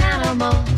[0.00, 0.77] an animal,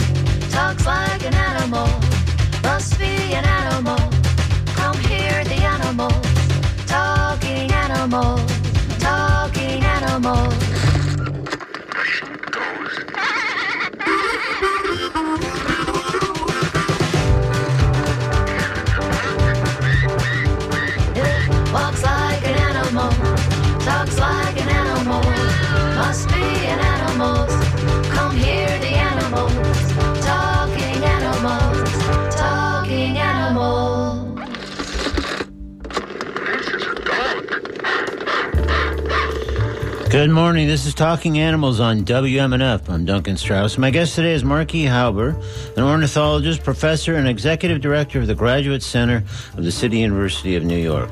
[40.10, 40.66] Good morning.
[40.66, 42.88] This is Talking Animals on WMNF.
[42.88, 43.78] I'm Duncan Strauss.
[43.78, 44.86] My guest today is Mark E.
[44.86, 45.40] Hauber,
[45.76, 49.22] an ornithologist, professor, and executive director of the Graduate Center
[49.56, 51.10] of the City University of New York.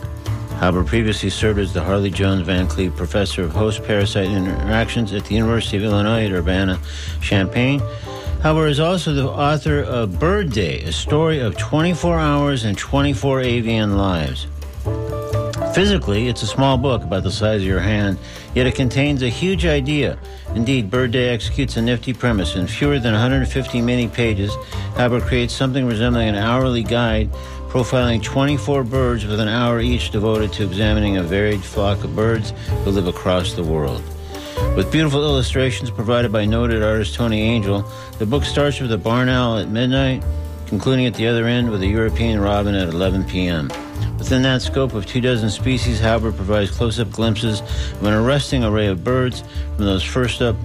[0.59, 5.25] Hauber previously served as the Harley Jones Van Cleave Professor of Host Parasite Interactions at
[5.27, 6.81] the University of Illinois at Urbana
[7.21, 7.79] Champaign.
[8.41, 13.43] Hauber is also the author of Bird Day, a story of 24 hours and 24
[13.43, 14.49] avian lives.
[15.79, 18.19] Physically, it's a small book about the size of your hand,
[18.53, 20.19] yet it contains a huge idea.
[20.57, 22.57] Indeed, Bird Day executes a nifty premise.
[22.57, 24.51] In fewer than 150 mini pages,
[24.97, 27.31] Hauber creates something resembling an hourly guide
[27.69, 32.53] profiling 24 birds with an hour each devoted to examining a varied flock of birds
[32.83, 34.03] who live across the world.
[34.75, 39.29] With beautiful illustrations provided by noted artist Tony Angell, the book starts with a barn
[39.29, 40.25] owl at midnight,
[40.67, 43.71] concluding at the other end with a European robin at 11 p.m.
[44.19, 48.65] Within that scope of two dozen species, Hauber provides close up glimpses of an arresting
[48.65, 49.45] array of birds,
[49.77, 50.57] from those first up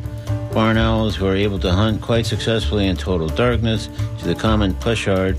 [0.52, 4.74] barn owls who are able to hunt quite successfully in total darkness, to the common
[4.76, 5.38] pochard,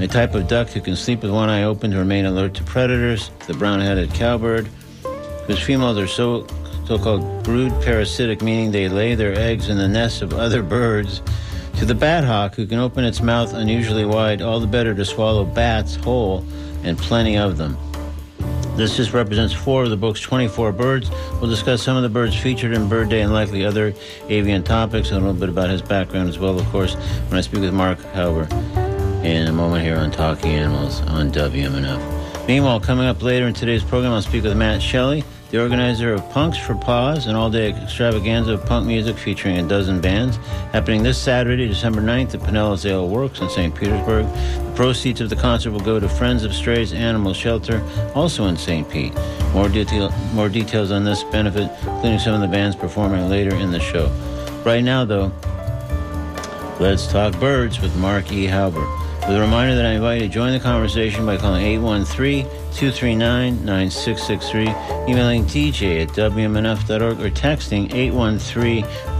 [0.00, 2.64] a type of duck who can sleep with one eye open to remain alert to
[2.64, 4.66] predators, to the brown headed cowbird,
[5.46, 6.46] whose females are so
[6.86, 11.22] so called brood parasitic, meaning they lay their eggs in the nests of other birds,
[11.78, 15.04] to the bat hawk who can open its mouth unusually wide, all the better to
[15.04, 16.44] swallow bats whole
[16.84, 17.76] and plenty of them.
[18.76, 21.10] This just represents four of the book's 24 birds.
[21.40, 23.94] We'll discuss some of the birds featured in Bird Day and likely other
[24.28, 26.94] avian topics, and a little bit about his background as well, of course,
[27.28, 28.50] when I speak with Mark Hauber
[29.24, 32.46] in a moment here on Talking Animals on WMNF.
[32.48, 36.28] Meanwhile, coming up later in today's program, I'll speak with Matt Shelley, the organizer of
[36.30, 40.36] Punks for Paws, an all day extravaganza of punk music featuring a dozen bands,
[40.72, 43.74] happening this Saturday, December 9th at Pinellas Ale Works in St.
[43.74, 44.26] Petersburg.
[44.26, 47.82] The proceeds of the concert will go to Friends of Strays Animal Shelter,
[48.14, 48.88] also in St.
[48.88, 49.14] Pete.
[49.52, 53.70] More, detail, more details on this benefit, including some of the bands performing later in
[53.70, 54.08] the show.
[54.64, 55.30] Right now, though,
[56.80, 58.46] let's talk birds with Mark E.
[58.46, 58.84] Hauber.
[59.28, 61.64] With a reminder that I invite you to join the conversation by calling
[62.74, 67.88] 813-239-9663, emailing dj at wmnf.org, or texting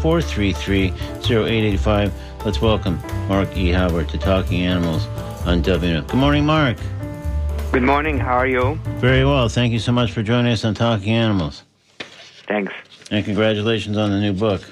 [0.02, 2.12] 813-433-0885.
[2.44, 3.70] Let's welcome Mark E.
[3.70, 5.06] Hauber to Talking Animals
[5.46, 6.08] on WMNF.
[6.08, 6.76] Good morning, Mark.
[7.70, 8.18] Good morning.
[8.18, 8.74] How are you?
[8.98, 9.48] Very well.
[9.48, 11.62] Thank you so much for joining us on Talking Animals.
[12.48, 12.72] Thanks.
[13.10, 14.62] And congratulations on the new book.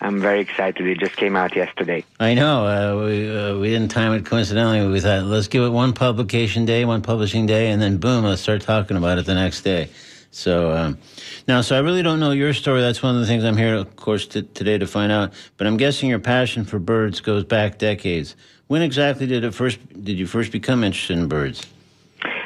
[0.00, 0.86] I'm very excited.
[0.86, 2.04] It just came out yesterday.
[2.18, 2.66] I know.
[2.66, 4.86] Uh, we uh, we didn't time it coincidentally.
[4.88, 8.40] We thought let's give it one publication day, one publishing day, and then boom, let's
[8.40, 9.90] start talking about it the next day.
[10.30, 10.98] So um,
[11.48, 12.80] now, so I really don't know your story.
[12.80, 15.32] That's one of the things I'm here, of course, to, today to find out.
[15.56, 18.36] But I'm guessing your passion for birds goes back decades.
[18.68, 19.78] When exactly did it first?
[20.02, 21.66] Did you first become interested in birds?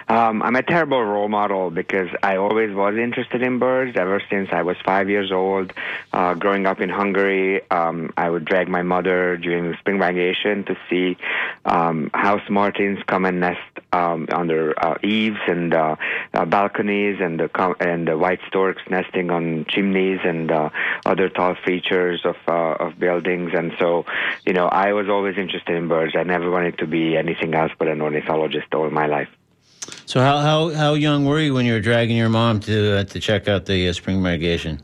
[0.09, 4.51] Um, I'm a terrible role model because I always was interested in birds ever since
[4.53, 5.73] I was five years old.
[6.13, 10.65] Uh, growing up in Hungary, um, I would drag my mother during the spring migration
[10.65, 11.17] to see
[11.65, 13.61] um, house martins come and nest
[13.93, 15.97] um, under uh, eaves and uh,
[16.35, 20.69] uh, balconies, and the com- and the white storks nesting on chimneys and uh,
[21.07, 23.53] other tall features of uh, of buildings.
[23.55, 24.05] And so,
[24.45, 26.15] you know, I was always interested in birds.
[26.15, 29.29] I never wanted to be anything else but an ornithologist all my life.
[30.07, 33.05] So how how how young were you when you were dragging your mom to uh,
[33.05, 34.81] to check out the uh, spring migration?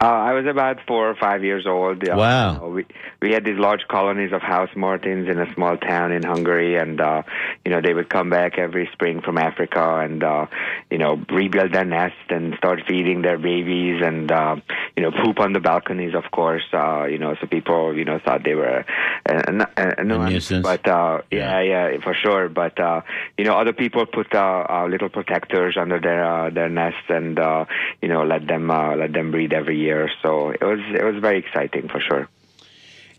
[0.00, 2.06] Uh, I was about four or five years old.
[2.06, 2.16] Yeah.
[2.16, 2.68] Wow.
[2.68, 2.86] We
[3.20, 7.00] we had these large colonies of house martins in a small town in Hungary, and
[7.00, 7.22] uh,
[7.64, 10.46] you know they would come back every spring from Africa and uh,
[10.90, 14.56] you know rebuild their nest and start feeding their babies and uh,
[14.96, 16.64] you know poop on the balconies, of course.
[16.72, 18.84] Uh, you know, so people you know thought they were
[19.26, 22.48] a, a, a, nuisance, but uh, yeah, yeah, for sure.
[22.48, 23.00] But uh,
[23.36, 27.38] you know, other people put uh, uh, little protectors under their uh, their nests and
[27.38, 27.64] uh,
[28.00, 29.87] you know let them uh, let them breed every year.
[30.22, 32.28] So it was it was very exciting for sure.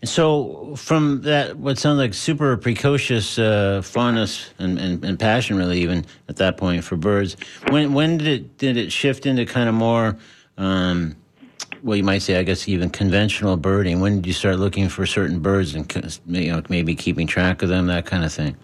[0.02, 5.82] So, from that, what sounds like super precocious uh, fondness and, and, and, passion, really,
[5.82, 7.36] even at that point for birds,
[7.68, 10.16] when when did it did it shift into kind of more
[10.56, 11.16] um,
[11.82, 14.00] well, you might say, I guess, even conventional birding?
[14.00, 17.68] When did you start looking for certain birds and you know maybe keeping track of
[17.68, 18.56] them, that kind of thing?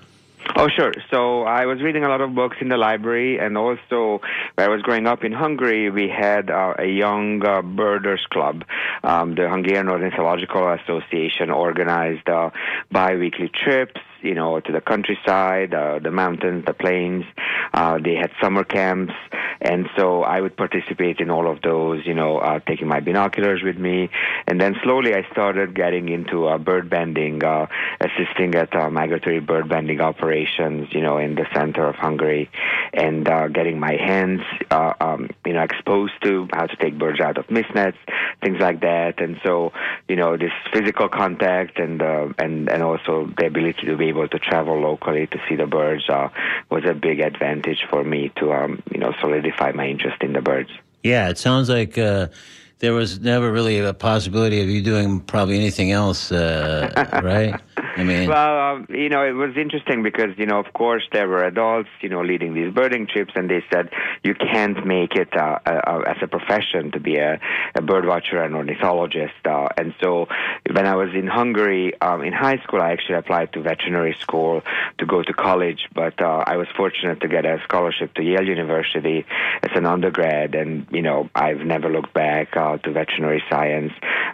[0.58, 0.92] Oh, sure.
[1.10, 4.22] So I was reading a lot of books in the library, and also
[4.54, 8.64] when I was growing up in Hungary, we had uh, a young uh, birders club.
[9.04, 12.48] Um, the Hungarian Ornithological Association organized uh,
[12.90, 17.24] bi-weekly trips you know, to the countryside, uh, the mountains, the plains.
[17.72, 19.12] Uh, they had summer camps,
[19.60, 23.62] and so I would participate in all of those, you know, uh, taking my binoculars
[23.62, 24.10] with me.
[24.46, 27.66] And then slowly I started getting into uh, bird banding, uh,
[28.00, 32.50] assisting at uh, migratory bird banding operations, you know, in the center of Hungary,
[32.94, 34.40] and uh, getting my hands,
[34.70, 37.98] uh, um, you know, exposed to how to take birds out of mist nets,
[38.42, 39.20] things like that.
[39.20, 39.72] And so,
[40.08, 44.28] you know, this physical contact and uh, and and also the ability to be able
[44.28, 46.28] to travel locally to see the birds uh,
[46.70, 50.40] was a big advantage for me to, um, you know, solidify my interest in the
[50.40, 50.70] birds.
[51.02, 52.28] Yeah, it sounds like uh,
[52.78, 56.90] there was never really a possibility of you doing probably anything else, uh,
[57.24, 57.58] right?
[57.96, 61.26] I mean, well, um, you know, it was interesting because you know, of course, there
[61.26, 63.88] were adults, you know, leading these birding trips, and they said
[64.22, 67.40] you can't make it uh, uh, as a profession to be a,
[67.74, 69.34] a bird watcher and ornithologist.
[69.46, 70.26] Uh, and so,
[70.70, 74.60] when I was in Hungary um, in high school, I actually applied to veterinary school
[74.98, 78.46] to go to college, but uh, I was fortunate to get a scholarship to Yale
[78.46, 79.24] University
[79.62, 83.92] as an undergrad, and you know, I've never looked back uh, to veterinary science.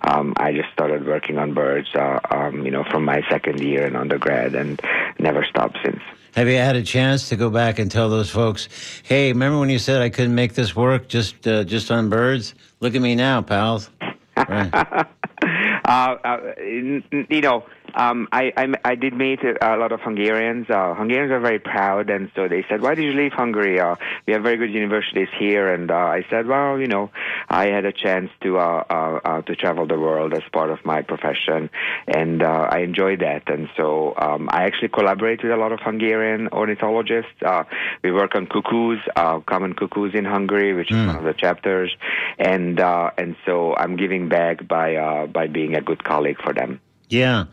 [0.08, 3.66] Um, I just started working on birds, uh, um, you know, from my second second
[3.66, 4.80] year in undergrad and
[5.18, 6.00] never stopped since.
[6.34, 8.68] Have you had a chance to go back and tell those folks,
[9.02, 12.54] "Hey, remember when you said I couldn't make this work just uh, just on birds?
[12.80, 13.90] Look at me now, pals."
[14.34, 14.72] Right.
[14.72, 17.64] uh, uh, you know,
[17.94, 20.68] um, I, I, I did meet a lot of Hungarians.
[20.68, 23.80] Uh, Hungarians are very proud, and so they said, "Why did you leave Hungary?
[23.80, 23.96] Uh,
[24.26, 27.10] we have very good universities here." And uh, I said, "Well, you know,
[27.48, 30.84] I had a chance to uh, uh, uh, to travel the world as part of
[30.84, 31.70] my profession,
[32.06, 33.48] and uh, I enjoyed that.
[33.48, 37.42] And so um, I actually collaborate with a lot of Hungarian ornithologists.
[37.44, 37.64] Uh,
[38.02, 41.06] we work on cuckoos, uh, common cuckoos in Hungary, which is mm.
[41.06, 41.94] one of the chapters,
[42.38, 46.52] and uh, and so I'm giving back by uh, by being a good colleague for
[46.52, 46.80] them."
[47.12, 47.44] Yeah,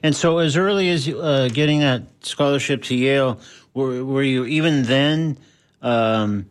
[0.00, 3.40] and so as early as uh, getting that scholarship to Yale,
[3.74, 5.38] were were you even then
[5.82, 6.46] um,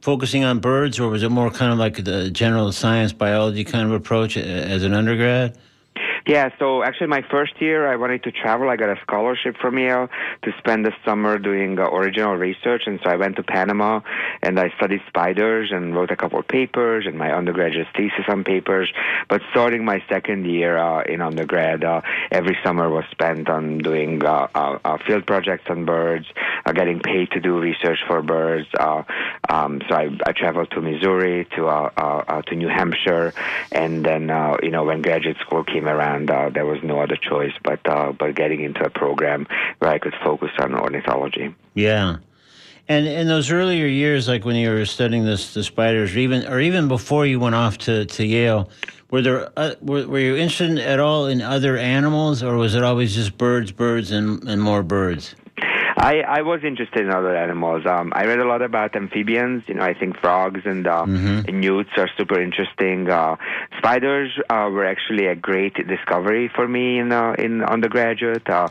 [0.00, 3.86] focusing on birds, or was it more kind of like the general science biology kind
[3.86, 5.56] of approach as an undergrad?
[6.26, 8.68] Yeah, so actually, my first year, I wanted to travel.
[8.68, 10.08] I got a scholarship from Yale
[10.42, 14.00] to spend the summer doing uh, original research, and so I went to Panama
[14.42, 18.44] and I studied spiders and wrote a couple of papers and my undergraduate thesis on
[18.44, 18.92] papers.
[19.28, 24.22] But starting my second year uh, in undergrad, uh, every summer was spent on doing
[24.24, 26.26] uh, uh, uh field projects on birds,
[26.66, 28.68] uh, getting paid to do research for birds.
[28.78, 29.02] Uh,
[29.48, 33.32] um, so I, I traveled to Missouri, to uh, uh, uh, to New Hampshire,
[33.72, 37.00] and then uh, you know when graduate school came around and uh, there was no
[37.00, 39.46] other choice but uh, but getting into a program
[39.78, 41.54] where I could focus on ornithology.
[41.74, 42.16] Yeah.
[42.88, 46.46] And in those earlier years, like when you were studying this, the spiders, or even
[46.46, 48.68] or even before you went off to, to Yale,
[49.10, 52.82] were there uh, were, were you interested at all in other animals, or was it
[52.82, 55.36] always just birds, birds, and, and more birds?
[56.00, 57.84] I, I was interested in other animals.
[57.84, 59.64] Um, I read a lot about amphibians.
[59.66, 61.46] You know, I think frogs and, uh, mm-hmm.
[61.46, 63.10] and newts are super interesting.
[63.10, 63.36] Uh,
[63.76, 68.48] spiders uh, were actually a great discovery for me in uh, in undergraduate.
[68.48, 68.68] Uh,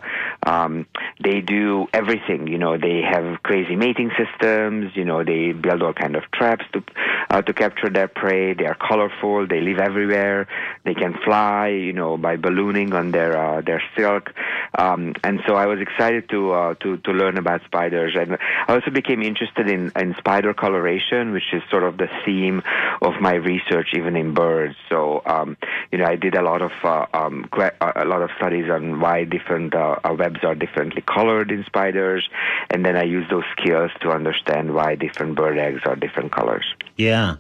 [0.48, 0.88] um,
[1.24, 2.48] they do everything.
[2.48, 4.96] You know, they have crazy mating systems.
[4.96, 6.84] You know, they build all kind of traps to
[7.30, 8.56] uh, to capture their prey.
[8.56, 9.46] They are colorful.
[9.46, 10.48] They live everywhere.
[10.84, 11.68] They can fly.
[11.68, 14.32] You know, by ballooning on their uh, their silk.
[14.78, 18.14] Um, and so I was excited to uh, to to learn about spiders.
[18.22, 22.62] And I also became interested in, in spider coloration, which is sort of the theme
[23.02, 24.76] of my research, even in birds.
[24.90, 25.58] So, um,
[25.92, 29.26] you know, I did a lot of uh, um, a lot of studies on why
[29.26, 32.28] different uh, uh, webs are differently colored in spiders,
[32.72, 36.66] and then I used those skills to understand why different bird eggs are different colors.
[36.96, 37.36] Yeah.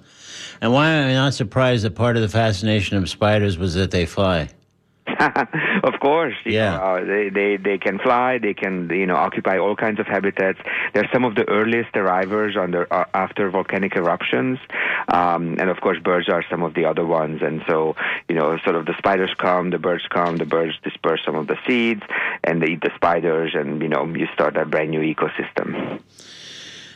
[0.62, 3.92] And why am I not surprised that part of the fascination of spiders was that
[3.92, 4.50] they fly?
[5.84, 6.78] of course, yeah.
[6.78, 8.38] Know, uh, they, they they can fly.
[8.38, 10.60] They can you know occupy all kinds of habitats.
[10.94, 14.60] They're some of the earliest arrivals under uh, after volcanic eruptions,
[15.08, 17.42] um, and of course, birds are some of the other ones.
[17.42, 17.96] And so
[18.28, 21.48] you know, sort of the spiders come, the birds come, the birds disperse some of
[21.48, 22.04] the seeds,
[22.44, 26.02] and they eat the spiders, and you know, you start a brand new ecosystem.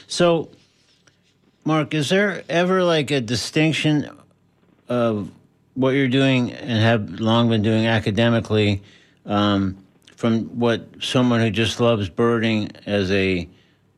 [0.08, 0.50] So,
[1.64, 4.10] Mark, is there ever like a distinction
[4.92, 5.32] of
[5.74, 8.84] what you're doing and have long been doing academically
[9.26, 9.78] um,
[10.18, 13.48] from what someone who just loves birding as a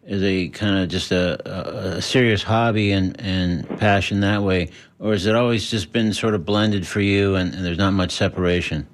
[0.05, 4.69] as a kind of just a, a, serious hobby and, and passion that way,
[4.99, 7.91] or has it always just been sort of blended for you and, and there's not
[7.91, 8.85] much separation?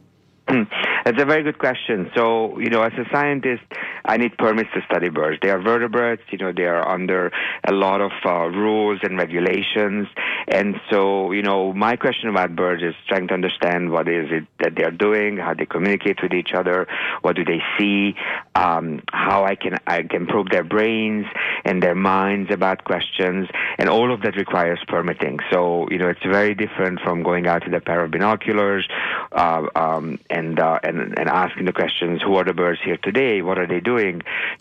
[0.48, 2.12] That's a very good question.
[2.16, 3.64] So, you know, as a scientist,
[4.10, 5.38] I need permits to study birds.
[5.44, 7.32] They are vertebrates, you know, they are under
[7.64, 10.08] a lot of uh, rules and regulations.
[10.48, 14.48] And so, you know, my question about birds is trying to understand what is it
[14.62, 16.88] that they are doing, how they communicate with each other,
[17.22, 18.16] what do they see,
[18.56, 21.28] um, how I can I can probe their brains
[21.64, 23.48] and their minds about questions,
[23.78, 25.38] and all of that requires permitting.
[25.52, 28.88] So, you know, it's very different from going out with a pair of binoculars
[29.34, 33.44] uh, um, and uh, and and asking the questions: Who are the birds here today?
[33.44, 33.99] What are they doing?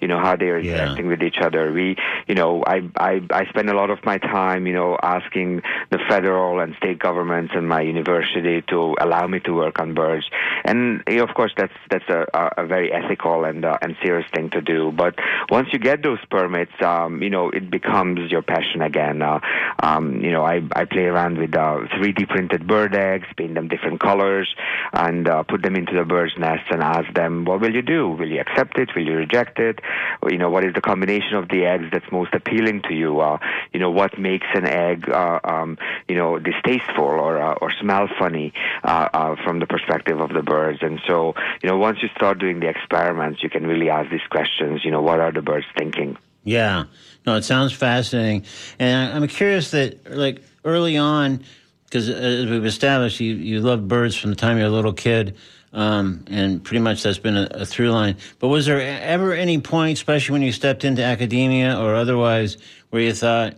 [0.01, 1.11] You know, how they are interacting yeah.
[1.11, 1.73] with each other.
[1.73, 5.63] We, you know, I I I spend a lot of my time, you know, asking
[5.91, 10.27] the federal and state governments and my university to allow me to work on birds.
[10.65, 12.27] And you know, of course, that's that's a,
[12.57, 14.93] a very ethical and uh, and serious thing to do.
[14.93, 15.15] But
[15.51, 19.23] once you get those permits, um, you know, it becomes your passion again.
[19.23, 19.41] Uh,
[19.83, 23.69] um, you know, I I play around with uh, 3D printed bird eggs, paint them
[23.69, 24.55] different colors,
[24.93, 28.09] and uh, put them into the bird's nest and ask them, what will you do?
[28.09, 28.91] Will you accept it?
[28.95, 29.81] Will you reject it?
[30.23, 33.21] Or, you know, what is the combination of the eggs that's most appealing to you?
[33.21, 33.39] Uh,
[33.73, 38.09] you know, what makes an egg, uh, um, you know, distasteful or uh, or smell
[38.19, 38.53] funny
[38.85, 40.79] uh, uh, from the perspective of the birds?
[40.83, 44.27] And so, you know, once you start doing the experiments, you can really ask these
[44.31, 44.85] questions.
[44.85, 46.17] You know, what are the birds thinking?
[46.45, 46.85] Yeah,
[47.27, 48.47] no, it sounds fascinating,
[48.79, 51.45] and I'm curious that like early on,
[51.89, 55.37] because as we've established, you you love birds from the time you're a little kid.
[55.71, 58.17] Um, and pretty much that's been a, a, through line.
[58.39, 62.57] But was there ever any point, especially when you stepped into academia or otherwise,
[62.89, 63.55] where you thought,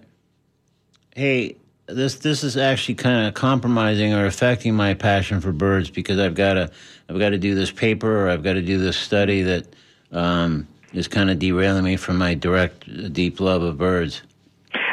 [1.15, 1.57] "Hey,
[1.87, 6.35] this this is actually kind of compromising or affecting my passion for birds because I've
[6.35, 6.71] got to
[7.09, 9.67] I've got to do this paper or I've got to do this study that
[10.11, 14.23] um, is kind of derailing me from my direct, deep love of birds."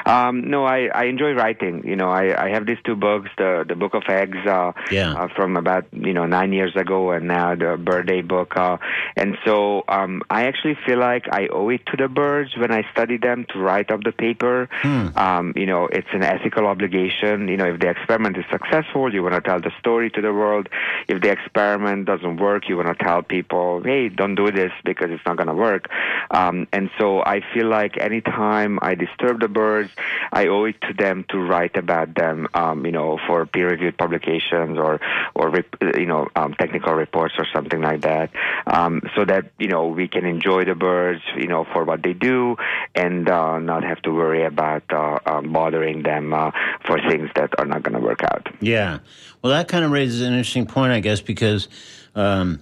[0.08, 1.86] Um, no, I, I enjoy writing.
[1.86, 5.14] You know, I, I have these two books, the the Book of Eggs, uh, yeah.
[5.14, 8.56] uh, from about you know nine years ago, and now the Bird Day book.
[8.56, 8.78] Uh,
[9.18, 12.90] and so um, I actually feel like I owe it to the birds when I
[12.92, 14.70] study them to write up the paper.
[14.82, 15.08] Hmm.
[15.18, 17.50] Um, you know, it's an ethical obligation.
[17.50, 20.32] You know, if the experiment is successful, you want to tell the story to the
[20.32, 20.70] world.
[21.10, 25.10] If the experiment doesn't work, you want to tell people, hey, don't do this because
[25.12, 25.90] it's not going to work.
[26.32, 29.92] Um, and so I feel like anytime I disturb the birds,
[30.32, 34.78] I owe it to them to write about them, um, you know, for peer-reviewed publications
[34.78, 35.00] or
[35.36, 35.54] or
[35.98, 38.32] you know um, technical reports or something like that,
[38.66, 42.14] um, so that you know we can enjoy the birds, you know, for what they
[42.14, 42.56] do,
[42.96, 46.52] and uh, not have to worry about uh, um, bothering them uh,
[46.86, 48.48] for things that are not going to work out.
[48.60, 49.00] Yeah,
[49.42, 51.68] well, that kind of raises an interesting point, I guess, because.
[52.16, 52.62] Um,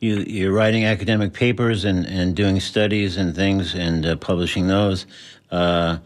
[0.00, 5.06] you, you're writing academic papers and, and doing studies and things and uh, publishing those.
[5.50, 5.98] Uh,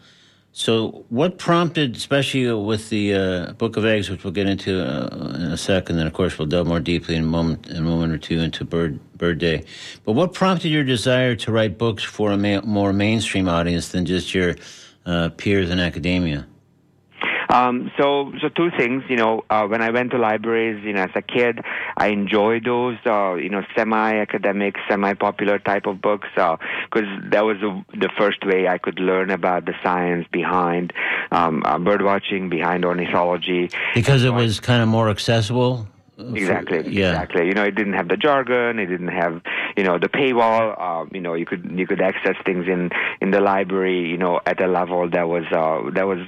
[0.55, 5.35] so, what prompted, especially with the uh, Book of Eggs, which we'll get into uh,
[5.35, 7.81] in a second, and of course we'll delve more deeply in a moment, in a
[7.81, 9.63] moment or two into Bird Bird Day.
[10.05, 14.05] But what prompted your desire to write books for a ma- more mainstream audience than
[14.05, 14.55] just your
[15.07, 16.45] uh, peers in academia?
[17.53, 19.03] Um, so, so two things.
[19.07, 21.59] You know, uh, when I went to libraries, you know, as a kid,
[21.95, 26.57] I enjoyed those, uh, you know, semi-academic, semi-popular type of books, because
[26.95, 30.93] uh, that was the, the first way I could learn about the science behind
[31.31, 33.69] um, uh, birdwatching, behind ornithology.
[33.93, 35.87] Because it was kind of more accessible.
[36.17, 36.77] Exactly.
[36.89, 37.11] Yeah.
[37.11, 37.47] Exactly.
[37.47, 38.79] You know, it didn't have the jargon.
[38.79, 39.41] It didn't have,
[39.75, 40.75] you know, the paywall.
[40.77, 42.91] Uh, you know, you could you could access things in
[43.21, 44.07] in the library.
[44.09, 46.19] You know, at a level that was uh, that was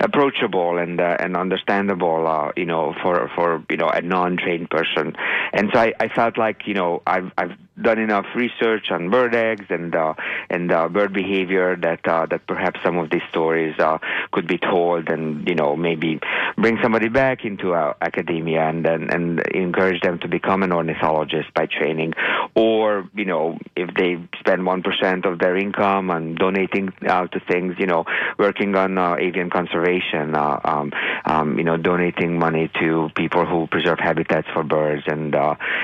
[0.00, 2.26] approachable and uh, and understandable.
[2.26, 5.14] Uh, you know, for for you know a non-trained person.
[5.52, 9.34] And so I, I felt like you know I've I've done enough research on bird
[9.34, 10.14] eggs and uh,
[10.50, 13.98] and uh, bird behavior that uh, that perhaps some of these stories uh,
[14.30, 16.20] could be told, and you know maybe
[16.56, 21.52] bring somebody back into uh, academia and, and and encourage them to become an ornithologist
[21.54, 22.12] by training,
[22.54, 27.40] or you know if they spend one percent of their income on donating uh, to
[27.40, 28.04] things, you know,
[28.38, 30.92] working on avian conservation, um,
[31.24, 35.34] um, you know, donating money to people who preserve habitats for birds and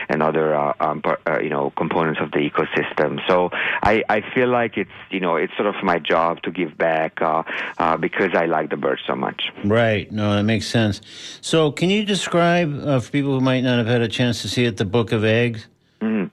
[0.09, 1.03] and other um,
[1.41, 3.21] you know components of the ecosystem.
[3.27, 3.51] So
[3.83, 7.21] I, I feel like it's you know it's sort of my job to give back
[7.21, 7.43] uh,
[7.79, 9.51] uh, because I like the birds so much.
[9.65, 10.11] Right.
[10.13, 11.01] No, that makes sense.
[11.41, 14.49] So, can you describe uh, for people who might not have had a chance to
[14.49, 15.67] see it, the Book of Eggs?
[16.01, 16.31] Mhm.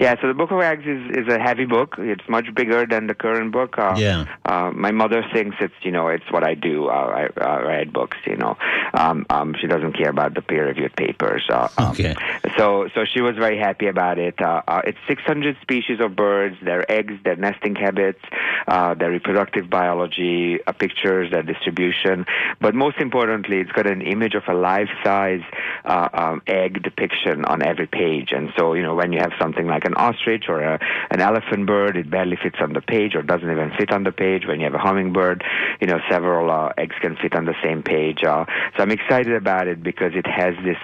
[0.00, 1.96] Yeah, so the Book of Eggs is, is a heavy book.
[1.98, 3.78] It's much bigger than the current book.
[3.78, 4.24] Uh, Yeah.
[4.44, 6.88] Uh, my mother thinks it's you know it's what I do.
[6.88, 8.16] Uh, I uh, write books.
[8.26, 8.56] You know,
[8.94, 11.44] um, um, she doesn't care about the peer-reviewed papers.
[11.48, 12.14] Uh, um, Okay.
[12.56, 14.40] So so she was very happy about it.
[14.40, 18.20] Uh, uh, it's 600 species of birds, their eggs, their nesting habits,
[18.66, 22.26] uh, their reproductive biology, uh, pictures, their distribution.
[22.60, 25.42] But most importantly, it's got an image of a life-size
[25.84, 28.32] uh, um, egg depiction on every page.
[28.32, 30.78] And so you know when you have something like an ostrich or a,
[31.10, 34.12] an elephant bird, it barely fits on the page or doesn't even fit on the
[34.12, 34.46] page.
[34.46, 35.44] When you have a hummingbird,
[35.80, 38.24] you know several uh, eggs can fit on the same page.
[38.24, 38.44] Uh,
[38.76, 40.78] so I'm excited about it because it has this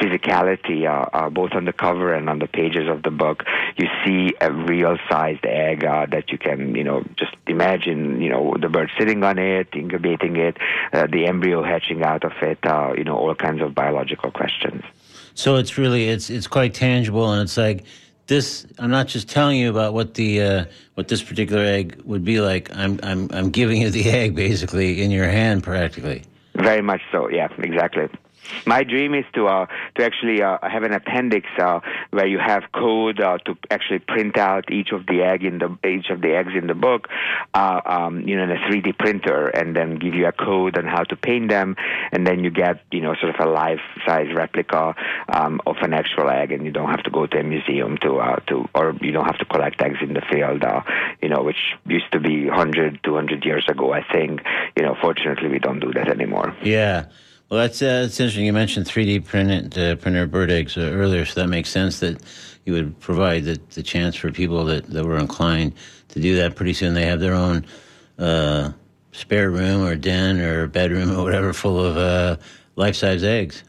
[0.00, 3.44] physicality, uh, uh, both on the cover and on the pages of the book.
[3.76, 8.54] You see a real-sized egg uh, that you can, you know, just imagine, you know,
[8.60, 10.56] the bird sitting on it, incubating it,
[10.92, 14.82] uh, the embryo hatching out of it, uh, you know, all kinds of biological questions.
[15.34, 17.84] So it's really it's it's quite tangible, and it's like
[18.26, 18.66] this.
[18.78, 20.64] I'm not just telling you about what the uh,
[20.94, 22.74] what this particular egg would be like.
[22.76, 26.22] I'm I'm I'm giving you the egg basically in your hand, practically.
[26.56, 27.28] Very much so.
[27.28, 28.08] Yeah, exactly.
[28.66, 32.64] My dream is to uh, to actually uh, have an appendix uh, where you have
[32.72, 36.34] code uh, to actually print out each of the egg in the each of the
[36.34, 37.08] eggs in the book,
[37.54, 40.86] uh, um, you know, in a 3D printer, and then give you a code on
[40.86, 41.76] how to paint them,
[42.12, 44.94] and then you get you know sort of a life size replica
[45.28, 48.16] um, of an actual egg, and you don't have to go to a museum to
[48.16, 50.82] uh, to or you don't have to collect eggs in the field, uh,
[51.22, 53.92] you know, which used to be 100, 200 years ago.
[53.92, 54.40] I think
[54.76, 56.54] you know, fortunately, we don't do that anymore.
[56.62, 57.06] Yeah.
[57.54, 58.46] Well, that's uh, that's interesting.
[58.46, 62.20] You mentioned 3D printed uh, printer bird eggs uh, earlier, so that makes sense that
[62.64, 65.72] you would provide the, the chance for people that, that were inclined
[66.08, 66.56] to do that.
[66.56, 67.64] Pretty soon, they have their own
[68.18, 68.72] uh,
[69.12, 72.38] spare room or den or bedroom or whatever full of uh,
[72.74, 73.62] life size eggs.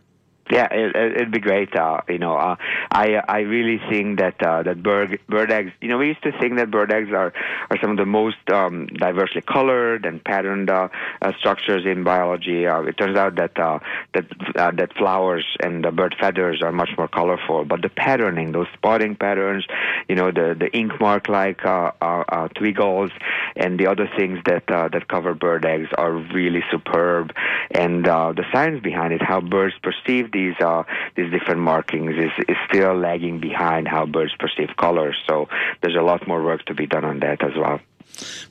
[0.51, 1.75] Yeah, it, it'd be great.
[1.75, 2.55] Uh, you know, uh,
[2.91, 5.71] I I really think that uh, that bird bird eggs.
[5.81, 7.33] You know, we used to think that bird eggs are
[7.71, 10.89] are some of the most um, diversely colored and patterned uh,
[11.23, 12.67] uh, structures in biology.
[12.67, 13.79] Uh, it turns out that uh,
[14.13, 18.51] that uh, that flowers and the bird feathers are much more colorful, but the patterning,
[18.51, 19.65] those spotting patterns,
[20.07, 23.09] you know, the the ink mark like uh, uh, uh, twiggles
[23.55, 27.31] and the other things that uh, that cover bird eggs are really superb.
[27.71, 30.83] And uh, the science behind it, how birds perceive these uh,
[31.15, 35.17] these different markings, is is still lagging behind how birds perceive colors.
[35.29, 35.47] So
[35.81, 37.79] there's a lot more work to be done on that as well.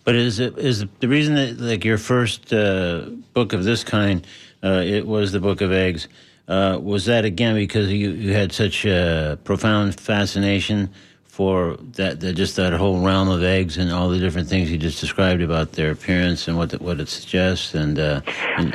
[0.05, 4.27] But is it is the reason that like your first uh, book of this kind,
[4.63, 6.09] uh, it was the Book of Eggs.
[6.47, 10.91] Uh, was that again because you, you had such a profound fascination
[11.35, 14.77] for that, that just that whole realm of eggs and all the different things you
[14.77, 18.21] just described about their appearance and what the, what it suggests and, uh,
[18.59, 18.73] and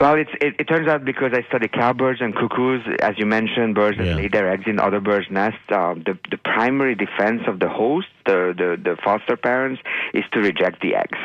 [0.00, 3.74] Well, it's, it, it turns out because I study cowbirds and cuckoos, as you mentioned,
[3.74, 4.04] birds Yeah.
[4.06, 5.58] that lay their eggs in other birds' nests.
[5.68, 9.80] Uh, the the primary defense of the host, the, the the foster parents,
[10.12, 11.18] is to reject the eggs.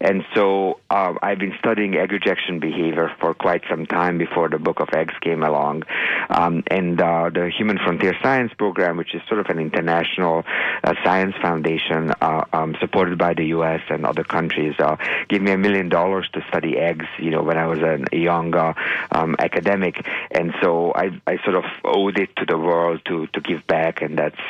[0.00, 4.58] And so uh, I've been studying egg rejection behavior for quite some time before the
[4.58, 5.84] Book of Eggs came along.
[6.28, 10.44] Um, and uh, the Human Frontier Science Program, which is sort of an international
[10.84, 13.80] uh, science foundation uh, um, supported by the U.S.
[13.88, 14.96] and other countries, uh,
[15.28, 17.06] gave me a million dollars to study eggs.
[17.18, 18.74] You know, when I was a young uh,
[19.10, 23.40] um, academic, and so I, I sort of owed it to the world to to
[23.40, 24.40] give back, and that's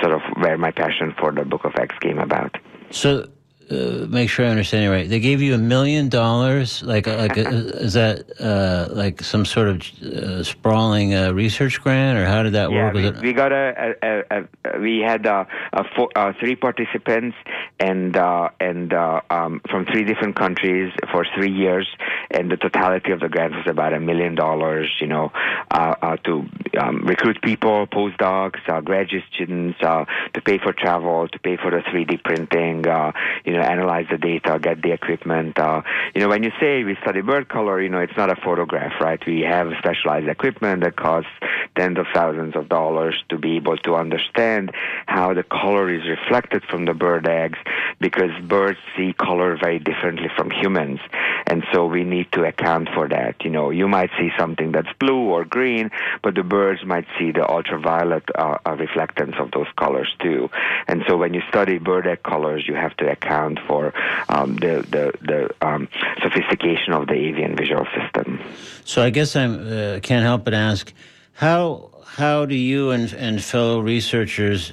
[0.00, 2.56] sort of where my passion for the Book of Eggs came about.
[2.90, 3.26] so
[3.70, 5.08] uh, make sure I understand you right.
[5.08, 9.68] They gave you a million dollars, like like uh, is that uh, like some sort
[9.68, 12.94] of uh, sprawling uh, research grant, or how did that Yeah, work?
[12.94, 16.56] We, it- we got a, a, a, a we had uh, a four, uh, three
[16.56, 17.36] participants
[17.80, 21.88] and uh, and uh, um, from three different countries for three years,
[22.30, 24.90] and the totality of the grant was about a million dollars.
[25.00, 25.32] You know,
[25.70, 26.44] uh, uh, to
[26.80, 31.70] um, recruit people, postdocs, uh, graduate students, uh, to pay for travel, to pay for
[31.70, 32.86] the 3D printing.
[32.86, 33.12] Uh,
[33.44, 35.58] you know, analyze the data, get the equipment.
[35.58, 35.82] Uh,
[36.14, 38.92] you know, when you say we study bird color, you know, it's not a photograph,
[39.00, 39.24] right?
[39.26, 41.30] We have specialized equipment that costs
[41.76, 44.72] tens of thousands of dollars to be able to understand
[45.06, 47.58] how the color is reflected from the bird eggs
[48.00, 51.00] because birds see color very differently from humans.
[51.46, 53.44] And so we need to account for that.
[53.44, 55.90] You know, you might see something that's blue or green,
[56.22, 60.50] but the birds might see the ultraviolet uh, uh, reflectance of those colors too.
[60.88, 63.92] And so when you study bird egg colors, you have to account for
[64.28, 65.88] um, the, the, the um,
[66.22, 68.40] sophistication of the avian visual system.
[68.84, 70.92] So I guess I uh, can't help but ask,
[71.32, 74.72] how how do you and, and fellow researchers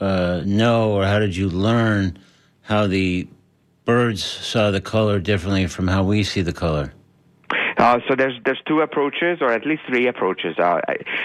[0.00, 2.18] uh, know, or how did you learn
[2.62, 3.26] how the
[3.84, 6.92] birds saw the color differently from how we see the color?
[7.76, 10.58] Uh, so there's there's two approaches, or at least three approaches.
[10.58, 10.80] Uh,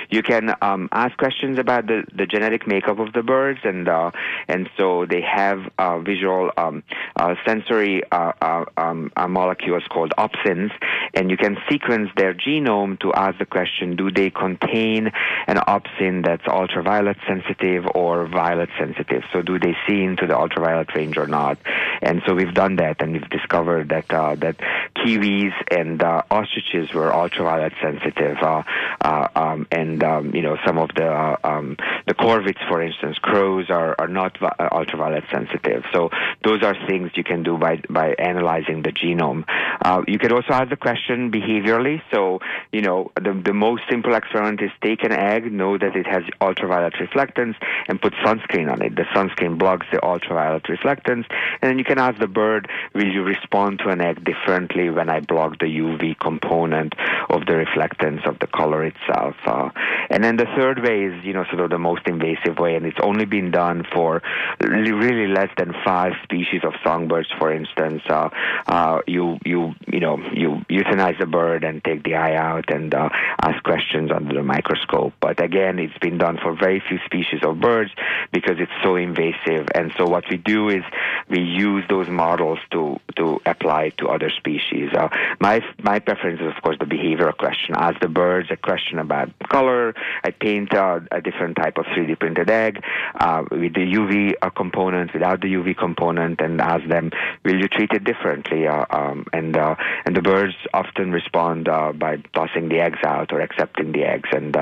[0.10, 4.12] you can um, ask questions about the, the genetic makeup of the birds, and uh,
[4.48, 6.84] and so they have uh, visual um,
[7.16, 10.72] uh, sensory uh, um, molecules called opsins,
[11.14, 15.10] and you can sequence their genome to ask the question: Do they contain
[15.48, 19.24] an opsin that's ultraviolet sensitive or violet sensitive?
[19.32, 21.58] So do they see into the ultraviolet range or not?
[22.02, 24.58] And so we've done that, and we've discovered that that
[24.98, 26.02] kiwis and
[26.42, 28.64] ostriches were ultraviolet sensitive, uh,
[29.02, 31.78] uh, um, and um, you know some of the uh, um,
[32.08, 35.84] the corvids, for instance, crows are are not vi- uh, ultraviolet sensitive.
[35.94, 36.10] So
[36.44, 39.44] those are things you can do by by analyzing the genome.
[39.84, 42.02] Uh, you can also ask the question behaviorally.
[42.14, 42.40] So
[42.72, 46.24] you know the the most simple experiment is take an egg, know that it has
[46.42, 47.56] ultraviolet reflectance,
[47.88, 48.96] and put sunscreen on it.
[48.96, 51.26] The sunscreen blocks the ultraviolet reflectance,
[51.62, 55.10] and then you can ask the bird, will you respond to an egg differently when
[55.10, 56.94] I block the UV component
[57.30, 59.36] of the reflectance of the color itself.
[59.46, 59.70] Uh,
[60.10, 62.86] and then the third way is, you know, sort of the most invasive way, and
[62.86, 64.22] it's only been done for
[64.62, 68.02] really less than five species of songbirds, for instance.
[68.10, 68.30] Uh,
[68.67, 72.94] uh, you, you, you know, you euthanize a bird and take the eye out and
[72.94, 73.10] uh,
[73.41, 75.13] ask questions under the microscope.
[75.20, 77.91] But again, it's been done for very few species of birds
[78.32, 79.67] because it's so invasive.
[79.76, 80.84] And so what we do is
[81.30, 84.89] we use those models to to apply to other species.
[84.94, 87.76] Uh, my my preference of course the behavioral question.
[87.76, 89.94] Ask the birds a question about color.
[90.24, 92.84] I paint uh, a different type of 3D printed egg
[93.16, 97.12] uh, with the UV uh, component, without the UV component, and ask them,
[97.44, 98.68] will you treat it differently?
[98.68, 103.32] Uh, um, and uh, and the birds often respond uh, by tossing the eggs out
[103.32, 104.56] or accepting the eggs, and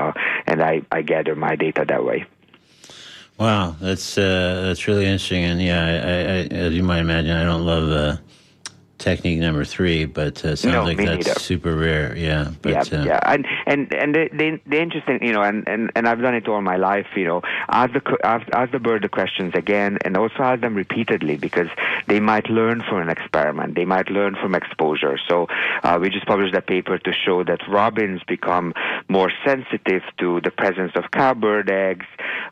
[0.46, 2.24] and I, I gather my data that way.
[3.38, 7.64] Wow, that's that's really interesting, and yeah, I, I, as you might imagine, I don't
[7.64, 8.18] love
[9.00, 11.40] technique number three, but uh, sounds no, like that's neither.
[11.40, 12.16] super rare.
[12.16, 15.68] Yeah, but, yeah, uh, yeah, and and and the, the, the interesting, you know, and,
[15.68, 17.06] and and I've done it all my life.
[17.16, 20.74] You know, ask the ask, ask the bird the questions again, and also ask them
[20.74, 21.68] repeatedly because
[22.06, 23.74] they might learn from an experiment.
[23.74, 25.18] They might learn from exposure.
[25.28, 25.48] So
[25.82, 28.74] uh, we just published a paper to show that robins become
[29.08, 32.06] more sensitive to the presence of cowbird eggs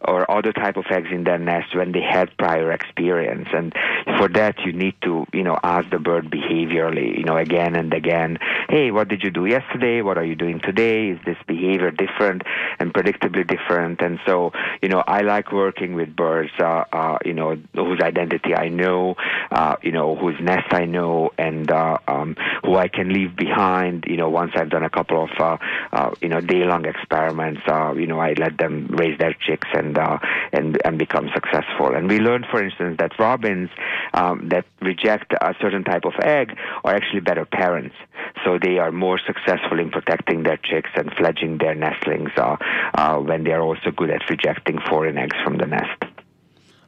[0.06, 3.48] or other type of eggs in their nest when they had prior experience.
[3.52, 3.74] And
[4.18, 7.92] for that, you need to, you know, ask the bird behaviorally, you know, again and
[7.92, 8.38] again.
[8.68, 10.02] Hey, what did you do yesterday?
[10.02, 11.08] What are you doing today?
[11.08, 12.42] Is this behavior different
[12.78, 14.00] and predictably different?
[14.00, 18.54] And so, you know, I like working with birds, uh, uh, you know, whose identity
[18.54, 19.16] I know,
[19.50, 24.04] uh, you know, whose nest I know, and uh, um, who I can leave behind.
[24.06, 25.56] You know, once I've done a couple of, uh,
[25.92, 29.98] uh, you know, day-long experiments, uh, you know, I let them raise their chicks and
[29.98, 30.18] uh,
[30.52, 31.94] and and become successful.
[31.94, 33.70] And we learned, for instance, that robins
[34.14, 37.96] um, that reject a certain type of egg are actually better parents.
[38.44, 42.56] So they are more successful in protecting their chicks and fledging their nestlings uh,
[42.94, 46.04] uh, when they are also good at rejecting foreign eggs from the nest.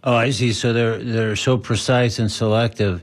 [0.05, 0.53] Oh, I see.
[0.53, 3.03] So they're they're so precise and selective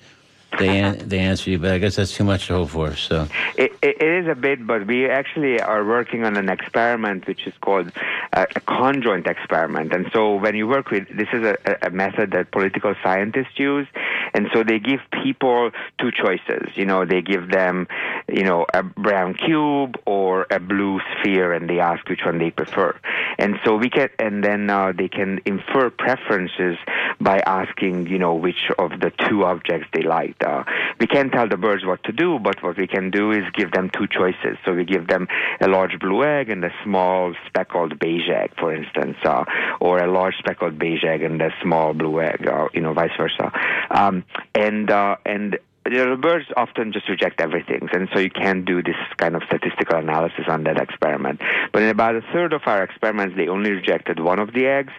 [0.58, 2.96] they an- they answer you, but I guess that's too much to hope for.
[2.96, 7.46] So it, it is a bit, but we actually are working on an experiment which
[7.46, 7.92] is called
[8.32, 9.92] a, a conjoint experiment.
[9.92, 13.86] And so when you work with this is a, a method that political scientists use,
[14.34, 16.70] And so they give people two choices.
[16.74, 17.86] You know, they give them,
[18.28, 22.50] you know, a brown cube or a blue sphere, and they ask which one they
[22.50, 22.98] prefer.
[23.38, 26.76] And so we can, and then uh, they can infer preferences
[27.20, 30.36] by asking, you know, which of the two objects they like.
[30.44, 30.64] Uh,
[31.00, 33.72] we can't tell the birds what to do, but what we can do is give
[33.72, 34.56] them two choices.
[34.64, 35.28] So we give them
[35.60, 39.44] a large blue egg and a small speckled beige egg, for instance, uh,
[39.80, 43.10] or a large speckled beige egg and a small blue egg, uh, you know, vice
[43.16, 43.52] versa.
[43.90, 44.21] Um,
[44.54, 48.96] and uh, and the birds often just reject everything, and so you can't do this
[49.16, 51.40] kind of statistical analysis on that experiment.
[51.72, 54.92] But in about a third of our experiments, they only rejected one of the eggs,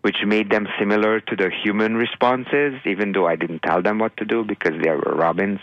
[0.00, 4.16] which made them similar to the human responses, even though I didn't tell them what
[4.16, 5.60] to do because they were robins.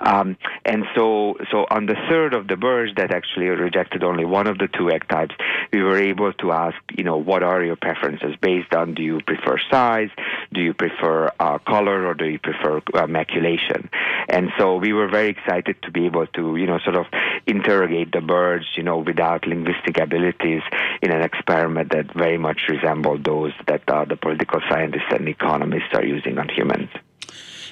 [0.00, 4.46] Um, and so, so on the third of the birds that actually rejected only one
[4.46, 5.34] of the two egg types,
[5.72, 9.20] we were able to ask, you know, what are your preferences based on do you
[9.26, 10.10] prefer size,
[10.52, 13.88] do you prefer uh, color, or do you prefer uh, maculation?
[14.28, 17.06] And so we were very excited to be able to, you know, sort of
[17.46, 20.62] interrogate the birds, you know, without linguistic abilities
[21.02, 25.92] in an experiment that very much resembled those that uh, the political scientists and economists
[25.94, 26.88] are using on humans.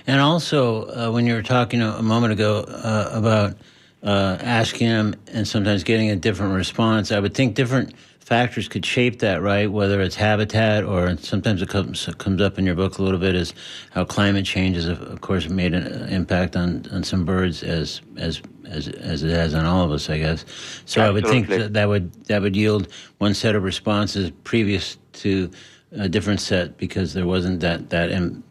[0.07, 3.57] And also, uh, when you were talking a, moment ago uh, about
[4.02, 8.87] uh, asking them and sometimes getting a different response, I would think different factors could
[8.87, 9.70] shape that, right?
[9.70, 13.34] Whether it's habitat or sometimes it comes comes up in your book a little bit
[13.34, 13.52] is
[13.90, 18.40] how climate change has, of course, made an impact on, on some birds as as
[18.66, 20.44] as as it has on all of us, I guess.
[20.87, 21.04] So Absolutely.
[21.04, 25.50] I would think that that would that would yield one set of responses previous to
[25.92, 28.42] a different set because there wasn't that that Im-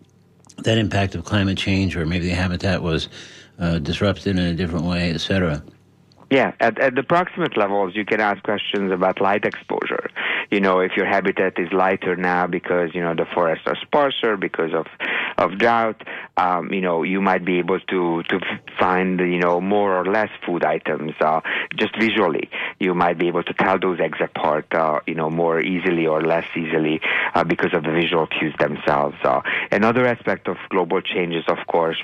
[0.60, 3.10] that impact of climate change, or maybe the habitat was
[3.58, 5.64] uh, disrupted in a different way, et cetera.
[6.32, 10.10] Yeah, at, at the proximate levels, you can ask questions about light exposure.
[10.52, 14.38] You know, if your habitat is lighter now because you know the forests are sparser
[14.38, 14.88] because of
[15.38, 16.02] of drought,
[16.38, 18.40] um, you know, you might be able to to
[18.80, 21.42] find you know more or less food items uh,
[21.76, 22.50] just visually.
[22.80, 26.22] You might be able to tell those eggs apart, uh, you know, more easily or
[26.22, 27.00] less easily
[27.36, 29.18] uh, because of the visual cues themselves.
[29.24, 31.98] Uh, another aspect of global change is, of course,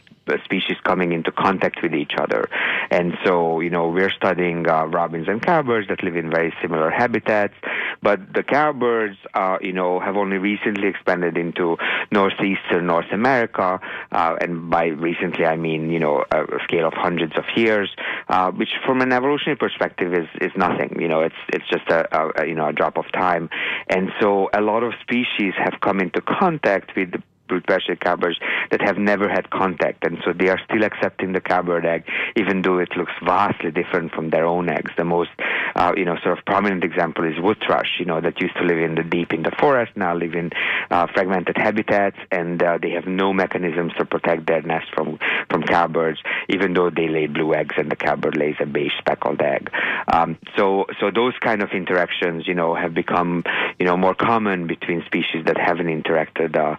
[0.43, 2.49] species coming into contact with each other,
[2.91, 6.89] and so you know we're studying uh, robins and cowbirds that live in very similar
[6.89, 7.53] habitats.
[8.01, 11.77] But the cowbirds, uh, you know, have only recently expanded into
[12.11, 13.79] northeastern North America,
[14.11, 17.89] uh, and by recently I mean, you know, a, scale of hundreds of years,
[18.29, 20.97] uh, which from an evolutionary perspective is, is nothing.
[20.99, 23.49] You know, it's it's just a, a you know a drop of time,
[23.89, 27.13] and so a lot of species have come into contact with
[27.49, 28.39] Prussia cowbirds
[28.71, 32.61] that have never had contact, and so they are still accepting the cowbird egg, even
[32.61, 34.91] though it looks vastly different from their own eggs.
[34.97, 35.31] The most,
[35.75, 38.63] uh, you know, sort of prominent example is wood thrush, you know, that used to
[38.63, 40.51] live in the deep in the forest, now live in
[40.91, 45.17] uh, fragmented habitats, and uh, they have no mechanisms to protect their nest from
[45.49, 49.41] from cowbirds, even though they lay blue eggs and the cowbird lays a beige speckled
[49.41, 49.71] egg.
[50.11, 53.43] Um, so, so those kind of interactions, you know, have become,
[53.79, 56.75] you know, more common between species that haven't interacted uh,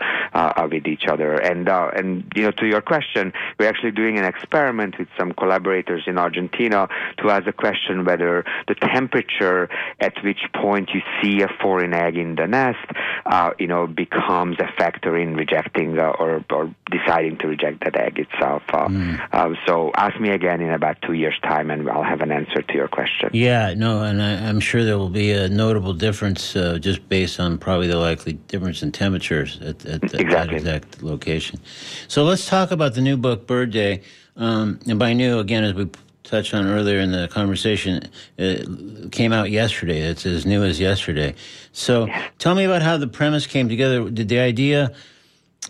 [0.61, 1.35] uh, uh, with each other.
[1.35, 5.33] And uh, and you know, to your question, we're actually doing an experiment with some
[5.33, 9.69] collaborators in Argentina to ask the question whether the temperature
[10.01, 12.79] at which point you see a foreign egg in the nest,
[13.27, 17.97] uh, you know, becomes a factor in rejecting uh, or or deciding to reject that
[17.97, 18.63] egg itself.
[18.71, 19.57] Mm.
[19.67, 22.75] so ask me again in about two years' time, and I'll have an answer to
[22.75, 23.31] your question.
[23.33, 27.59] Yeah, no, and I, am sure there will be a notable difference just based on
[27.59, 31.61] probably the likely difference in temperatures at, at, at exactly that exact location.
[32.09, 34.03] So let's talk about the new book, Bird Day.
[34.37, 35.91] Um, and by new, again, as we
[36.23, 38.09] touched on earlier in the conversation,
[38.39, 40.01] it came out yesterday.
[40.01, 41.35] It's as new as yesterday.
[41.73, 42.09] So
[42.39, 44.09] tell me about how the premise came together.
[44.09, 44.95] Did the idea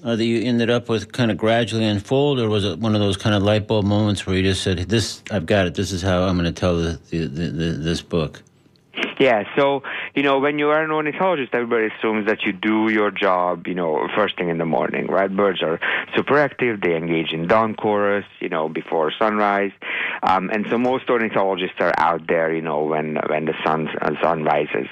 [0.04, 3.00] uh, that you ended up with kind of gradually unfold, or was it one of
[3.00, 5.74] those kind of light bulb moments where you just said, "This, I've got it.
[5.74, 8.42] This is how I'm going to tell the, the, the, this book"?
[9.18, 9.82] Yeah, so
[10.14, 13.74] you know, when you are an ornithologist, everybody assumes that you do your job, you
[13.74, 15.34] know, first thing in the morning, right?
[15.34, 15.78] Birds are
[16.16, 19.72] super active; they engage in dawn chorus, you know, before sunrise,
[20.22, 24.10] um, and so most ornithologists are out there, you know, when when the sun uh,
[24.22, 24.88] sun rises.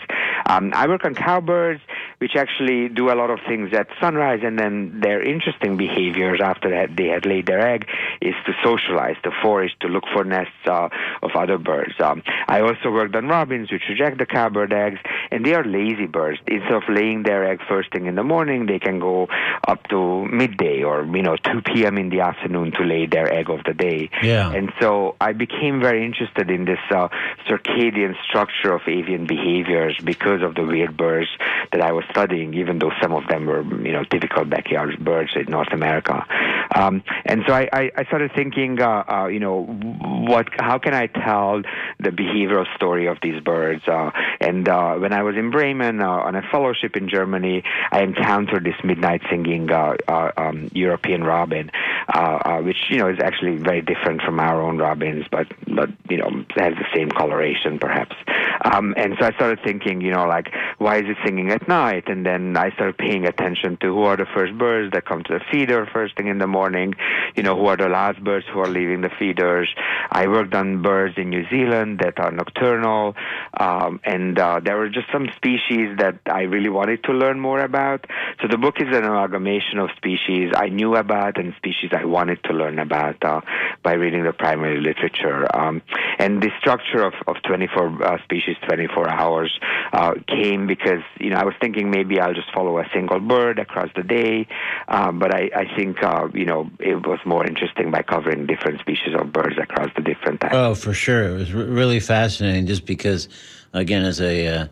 [0.47, 1.81] Um, I work on cowbirds,
[2.19, 6.71] which actually do a lot of things at sunrise, and then their interesting behaviors after
[6.71, 7.87] that they had laid their egg
[8.21, 10.89] is to socialize, to forage, to look for nests uh,
[11.23, 11.95] of other birds.
[12.01, 16.07] Um, I also worked on robins, which reject the cowbird eggs, and they are lazy
[16.07, 16.39] birds.
[16.47, 19.29] Instead of laying their egg first thing in the morning, they can go
[19.67, 21.99] up to midday or you know 2 p.m.
[21.99, 24.11] in the afternoon to lay their egg of the day.
[24.23, 24.53] Yeah.
[24.53, 27.09] And so I became very interested in this uh,
[27.49, 31.29] circadian structure of avian behaviors because of the weird birds
[31.73, 35.31] that I was studying, even though some of them were you know typical backyard birds
[35.37, 36.27] in North America.
[36.75, 40.95] Um, and so I, I, I started thinking, uh, uh, you know, what, how can
[40.95, 41.63] I tell
[41.99, 43.83] the behavioral story of these birds?
[43.87, 48.03] Uh, and uh, when I was in Bremen uh, on a fellowship in Germany, I
[48.03, 51.71] encountered this midnight singing uh, uh, um, European robin,
[52.13, 55.91] uh, uh, which you know is actually very different from our own robins, but but
[56.09, 58.17] you know has the same coloration perhaps.
[58.65, 62.09] Um, and so I started thinking, you know, like why is it singing at night?
[62.09, 65.35] And then I started paying attention to who are the first birds that come to
[65.35, 66.95] the feeder first thing in the morning.
[67.37, 69.69] You know, who are the last birds who are leaving the feeders.
[70.11, 73.15] I worked on birds in New Zealand that are nocturnal,
[73.59, 77.61] um, and uh, there were just some species that I really wanted to learn more
[77.61, 78.07] about.
[78.41, 82.43] So the book is an amalgamation of species I knew about and species I wanted
[82.45, 83.41] to learn about uh,
[83.83, 85.47] by reading the primary literature.
[85.57, 85.83] Um,
[86.19, 89.59] and the structure of, of 24 uh, species, 24 hours,
[89.93, 93.59] uh, came because you know I was thinking maybe I'll just follow a single bird
[93.59, 94.47] across the day,
[94.89, 98.81] um, but I, I think uh, you know it was more interesting by covering different
[98.81, 100.55] species of birds across the different times.
[100.55, 102.67] Oh, for sure, it was really fascinating.
[102.67, 103.29] Just because,
[103.73, 104.67] again, as a uh,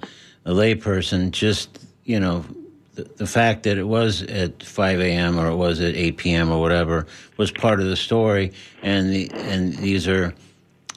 [0.45, 2.45] a layperson, just you know
[2.95, 5.39] the, the fact that it was at 5 a.m.
[5.39, 6.51] or it was at 8 p.m.
[6.51, 7.07] or whatever
[7.37, 10.35] was part of the story, and the and these are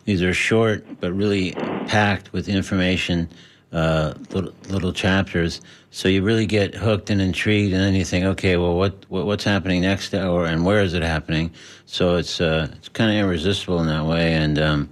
[0.05, 1.51] these are short but really
[1.87, 3.29] packed with information,
[3.71, 5.61] uh, little, little chapters.
[5.91, 9.25] So you really get hooked and intrigued, and then you think, okay, well, what, what
[9.25, 11.51] what's happening next, or and where is it happening?
[11.85, 14.57] So it's uh, it's kind of irresistible in that way, and.
[14.57, 14.89] Um,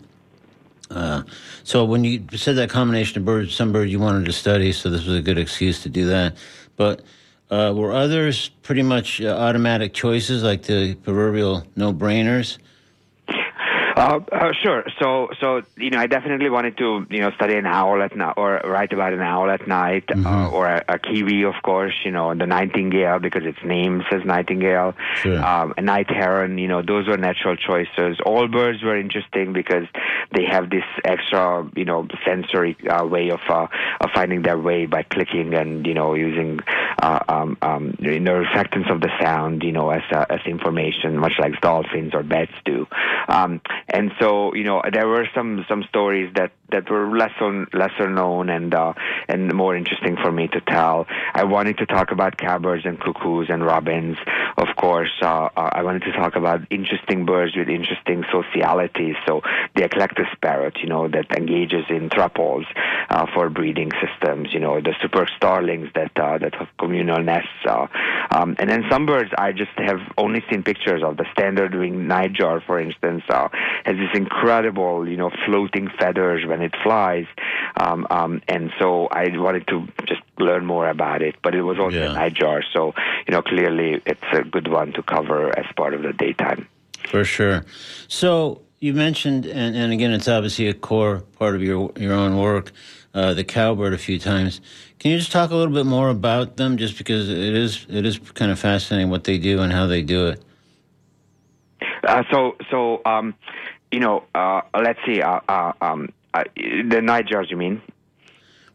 [0.89, 1.23] uh,
[1.63, 4.89] so when you said that combination of birds, some birds you wanted to study, so
[4.89, 6.37] this was a good excuse to do that.
[6.75, 7.01] But
[7.49, 12.57] uh, were others pretty much uh, automatic choices, like the proverbial no-brainers?
[13.97, 14.83] Uh, uh, sure.
[14.99, 18.33] So, so you know, I definitely wanted to, you know, study an owl at night
[18.37, 20.51] or write about an owl at night, uh, Mhm.
[20.53, 21.93] or a, a kiwi, of course.
[22.05, 24.93] You know, the nightingale because its name says nightingale.
[25.15, 25.43] Sure.
[25.43, 26.57] Um, a night heron.
[26.57, 28.17] You know, those were natural choices.
[28.25, 29.87] Oilbirds were interesting because
[30.31, 33.67] they have this extra, you know, sensory uh, way of uh,
[34.01, 36.59] of finding their way by clicking and you know using
[37.01, 41.17] uh, um, um, you know reflectance of the sound, you know, as uh, as information,
[41.17, 42.87] much like dolphins or bats do.
[43.27, 48.09] Um, and so, you know, there were some some stories that that were lesser lesser
[48.09, 48.93] known and uh,
[49.27, 51.05] and more interesting for me to tell.
[51.33, 54.17] I wanted to talk about cowbirds and cuckoos and robins,
[54.57, 55.11] of course.
[55.21, 59.15] Uh, uh, I wanted to talk about interesting birds with interesting socialities.
[59.25, 59.41] So
[59.75, 62.65] the eclectus parrot, you know, that engages in thruples
[63.09, 64.49] uh, for breeding systems.
[64.53, 67.49] You know, the superb starlings that uh, that have communal nests.
[67.65, 67.87] Uh,
[68.31, 71.17] um, and then some birds I just have only seen pictures of.
[71.17, 76.75] The standard winged nightjar, for instance, has this incredible, you know, floating feathers when it
[76.83, 77.25] flies.
[77.77, 81.35] Um, um, and so I wanted to just learn more about it.
[81.43, 82.11] But it was also Yeah.
[82.11, 82.93] a nightjar, so
[83.27, 86.67] you know, clearly it's a good one to cover as part of the daytime.
[87.07, 87.65] For sure.
[88.07, 92.37] So you mentioned, and, and again, it's obviously a core part of your your own
[92.37, 92.71] work,
[93.13, 94.61] uh, the cowbird a few times.
[94.99, 98.05] Can you just talk a little bit more about them, just because it is it
[98.05, 100.43] is kind of fascinating what they do and how they do it.
[102.03, 103.33] Uh, so, so um,
[103.91, 105.21] you know, uh, let's see.
[105.21, 106.09] Uh, uh, um,
[106.41, 107.81] uh, the nightjars, you mean?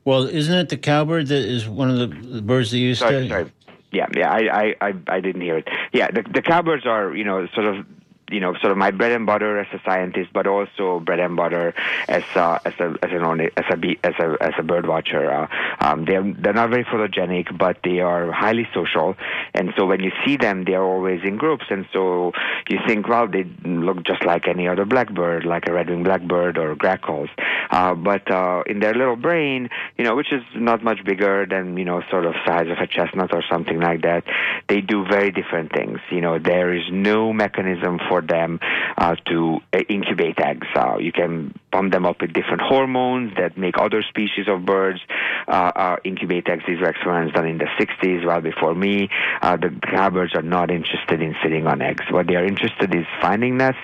[0.05, 3.29] Well, isn't it the cowbird that is one of the, birds that you Sorry, study?
[3.29, 3.53] sorry.
[3.93, 5.69] Yeah, yeah, I, I, I, I didn't hear it.
[5.93, 7.87] Yeah, the, the cowbirds are, you know, sort of,
[8.33, 11.37] you know, sort of my bread and butter as a scientist, but also bread and
[11.37, 11.75] butter
[12.09, 15.31] as uh, as a as an as a bee, as a as a bird watcher.
[15.31, 15.49] Uh,
[15.81, 19.17] um, they're they're not very photogenic, but they are highly social,
[19.55, 22.33] and so when you see them, they are always in groups, and so
[22.69, 26.75] you think, well, they look just like any other blackbird, like a red-winged blackbird or
[26.75, 27.29] grackles.
[27.71, 29.69] Uh, but uh, in their little brain,
[29.99, 32.87] you know, which is not much bigger than you know, sort of size of a
[32.87, 34.25] chestnut or something like that,
[34.69, 35.99] they do very different things.
[36.11, 38.61] You know, there is no mechanism for them
[38.97, 40.67] uh, to uh, incubate eggs.
[40.75, 45.01] Uh, you can pump them up with different hormones that make other species of birds
[45.49, 46.63] uh, uh, incubate eggs.
[46.67, 49.09] These were experiments done in the 60s, well before me.
[49.41, 52.05] Uh, the cowbirds are not interested in sitting on eggs.
[52.11, 53.81] What they are interested is finding nests,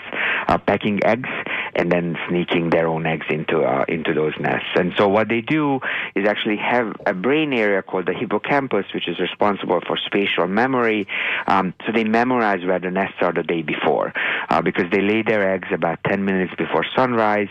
[0.66, 1.29] pecking eggs,
[1.74, 4.68] and then sneaking their own eggs into into those nests.
[4.74, 5.81] And so what they do
[6.14, 11.07] is actually have a brain area called the hippocampus, which is responsible for spatial memory.
[11.46, 14.12] Um, so they memorize where the nests are the day before.
[14.51, 17.49] Uh, because they lay their eggs about 10 minutes before sunrise,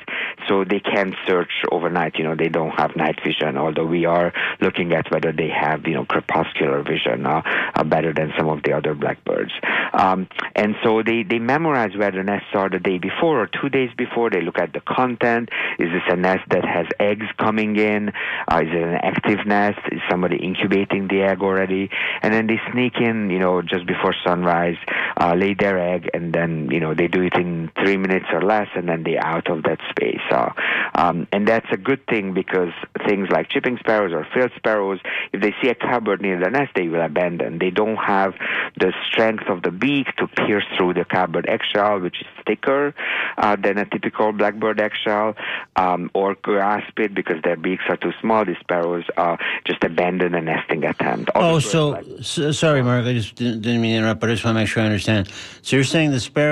[0.48, 2.16] so they can't search overnight.
[2.18, 5.86] You know, they don't have night vision, although we are looking at whether they have,
[5.86, 7.42] you know, crepuscular vision uh,
[7.76, 9.52] uh, better than some of the other blackbirds.
[9.94, 13.70] Um, and so they, they memorize where the nests are the day before or two
[13.70, 14.30] days before.
[14.30, 15.50] They look at the content.
[15.80, 18.10] Is this a nest that has eggs coming in?
[18.52, 19.80] Uh, is it an active nest?
[19.92, 21.90] Is somebody incubating the egg already?
[22.22, 24.78] And then they sneak in, you know, just before sunrise,
[25.20, 28.42] uh, lay their egg, and then, you know, they do it in three minutes or
[28.42, 30.22] less, and then they're out of that space.
[30.32, 30.50] Uh,
[30.96, 32.72] um, and that's a good thing because
[33.08, 35.00] things like chipping sparrows or field sparrows,
[35.34, 37.60] if they see a cowbird near the nest, they will abandon.
[37.60, 38.34] They don't have
[38.80, 42.94] the strength of the beak to pierce through the cowbird eggshell, which is thicker
[43.38, 45.36] uh, than a typical blackbird eggshell,
[45.76, 48.46] um, or grasp it because their beaks are too small.
[48.46, 51.30] These sparrows uh, just abandon a nesting attempt.
[51.36, 53.06] Other Oh, so, like- so sorry, Mark.
[53.06, 54.86] I just didn't, didn't mean to interrupt, but I just want to make sure I
[54.86, 55.30] understand.
[55.62, 56.47] So you're saying the sparrow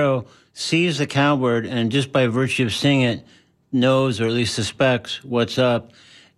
[0.54, 3.26] sees the cowbird, and just by virtue of seeing it,
[3.72, 5.92] knows or at least suspects what's up,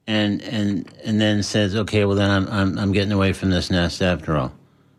[0.08, 3.70] and and and then says, "Okay, well then I'm I'm, I'm getting away from this
[3.70, 4.54] nest after all."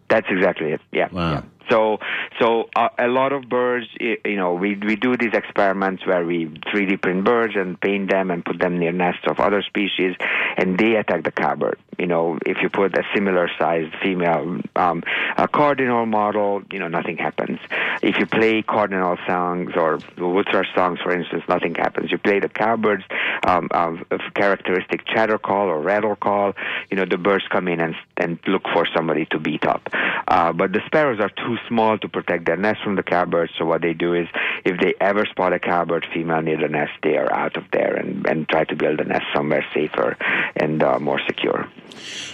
[0.08, 0.80] That's exactly it.
[0.92, 1.08] Yeah.
[1.12, 1.32] Wow.
[1.32, 1.42] yeah.
[1.70, 1.98] So,
[2.38, 6.46] so uh, a lot of birds, you know, we we do these experiments where we
[6.46, 10.14] 3D print birds and paint them and put them near nests of other species,
[10.56, 11.78] and they attack the cowbird.
[11.98, 15.02] You know, if you put a similar sized female um,
[15.36, 17.58] a cardinal model, you know, nothing happens.
[18.02, 22.12] If you play cardinal songs or wood thrush songs, for instance, nothing happens.
[22.12, 23.04] You play the cowbird's
[23.46, 26.52] um, um, characteristic chatter call or rattle call,
[26.90, 29.88] you know, the birds come in and and look for somebody to beat up.
[30.28, 33.52] Uh, but the sparrows are too small to protect their nest from the cowbirds.
[33.58, 34.28] So what they do is,
[34.64, 37.94] if they ever spot a cowbird female near the nest, they are out of there
[37.94, 40.16] and and try to build a nest somewhere safer
[40.56, 41.68] and uh, more secure.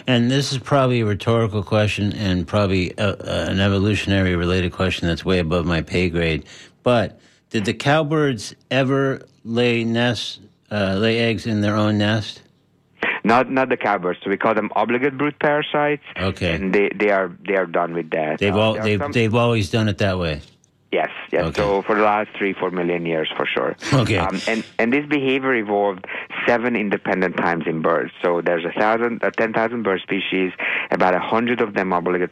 [0.06, 5.08] And this is probably a rhetorical question and probably a, a, an evolutionary related question
[5.08, 6.44] that's way above my pay grade.
[6.82, 7.20] But
[7.50, 10.40] did the cowbirds ever lay nests,
[10.70, 12.42] uh, lay eggs in their own nest?
[13.24, 14.18] Not not the cowbirds.
[14.22, 16.02] So we call them obligate brood parasites.
[16.16, 16.54] Okay.
[16.54, 18.38] And they, they are they are done with that.
[18.38, 20.42] They've all they've some- they've always done it that way.
[20.94, 21.42] Yes, yes.
[21.46, 21.60] Okay.
[21.60, 23.74] So for the last three, four million years, for sure.
[23.92, 24.16] Okay.
[24.16, 26.06] Um, and and this behavior evolved
[26.46, 28.12] seven independent times in birds.
[28.22, 30.52] So there's a thousand, uh, ten thousand bird species,
[30.92, 32.30] about a hundred of them are obligate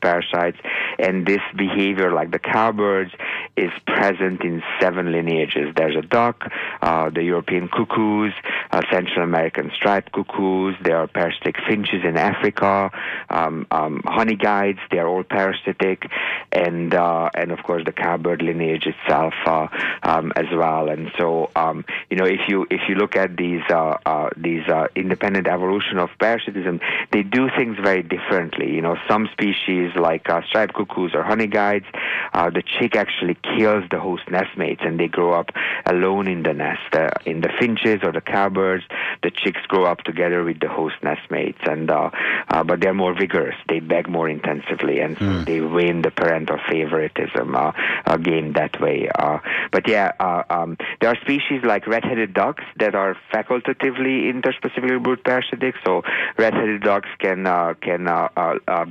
[0.00, 0.56] parasites,
[0.98, 3.12] and this behavior, like the cowbirds,
[3.58, 5.74] is present in seven lineages.
[5.76, 6.50] There's a duck,
[6.80, 8.32] uh, the European cuckoos,
[8.70, 10.76] uh, Central American striped cuckoos.
[10.82, 12.90] There are parasitic finches in Africa,
[13.28, 14.78] um, um, honey guides.
[14.90, 16.10] They are all parasitic,
[16.52, 19.66] and uh, and of course the cowbird lineage itself uh,
[20.02, 20.88] um, as well.
[20.88, 24.66] And so um, you know if you if you look at these uh, uh, these
[24.68, 26.80] uh, independent evolution of parasitism,
[27.12, 28.68] they do things very differently.
[28.76, 31.86] You know some species like uh, striped cuckoos or honey guides,
[32.32, 35.50] uh, the chick actually kills the host nestmates and they grow up
[35.86, 36.94] alone in the nest.
[36.94, 38.84] Uh, in the finches or the cowbirds,
[39.22, 42.10] the chicks grow up together with the host nestmates, and uh,
[42.48, 43.56] uh, but they're more vigorous.
[43.68, 47.72] They beg more intensively, and so they win the parental favoritism uh,
[48.18, 49.08] game that way.
[49.18, 49.38] Uh,
[49.70, 55.22] but yeah, uh, um, there are species like red-headed ducks that are facultatively interspecifically brood
[55.24, 55.74] parasitic.
[55.84, 56.02] So
[56.36, 58.04] red-headed ducks can uh, can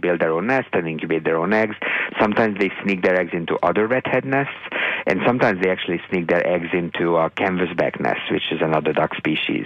[0.01, 1.75] build their own nest and incubate their own eggs.
[2.19, 4.53] Sometimes they sneak their eggs into other redhead nests,
[5.05, 9.15] and sometimes they actually sneak their eggs into uh, canvasback nests, which is another duck
[9.15, 9.65] species.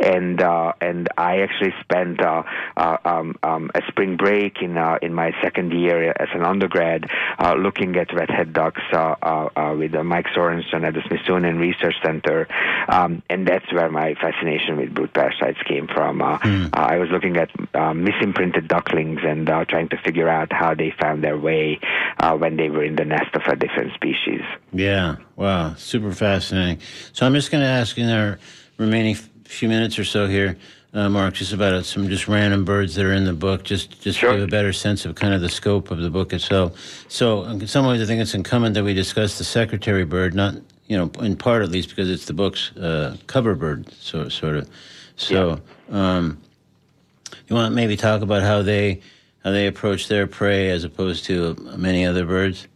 [0.00, 2.42] And uh, and I actually spent uh,
[2.76, 7.10] um, um, a spring break in in my second year as an undergrad
[7.58, 12.46] looking at redhead ducks uh, uh, uh, with Mike Sorenson at the Smithsonian Research Center,
[12.88, 16.20] um, and that's where my fascination with brood parasites came from.
[16.20, 16.38] Uh,
[16.74, 20.92] I was looking at uh, misimprinted ducklings and uh, trying to figure out how they
[21.00, 21.80] found their way
[22.18, 24.42] uh, when they were in the nest of a different species.
[24.74, 25.16] Yeah.
[25.36, 25.74] Wow.
[25.76, 26.80] Super fascinating.
[27.14, 28.38] So I'm just going to ask in our
[28.76, 30.58] remaining f- few minutes or so here,
[30.92, 34.00] uh, Mark, just about uh, some just random birds that are in the book, just
[34.00, 34.32] just Sure.
[34.32, 37.04] to give a better sense of kind of the scope of the book itself.
[37.08, 40.54] So in some ways, I think it's incumbent that we discuss the secretary bird, not
[40.86, 44.56] you know in part at least because it's the book's uh, cover bird, so sort
[44.56, 44.68] of.
[45.16, 45.60] So.
[45.90, 46.38] Um,
[47.50, 49.00] you want to maybe talk about how they
[49.42, 52.68] how they approach their prey as opposed to many other birds?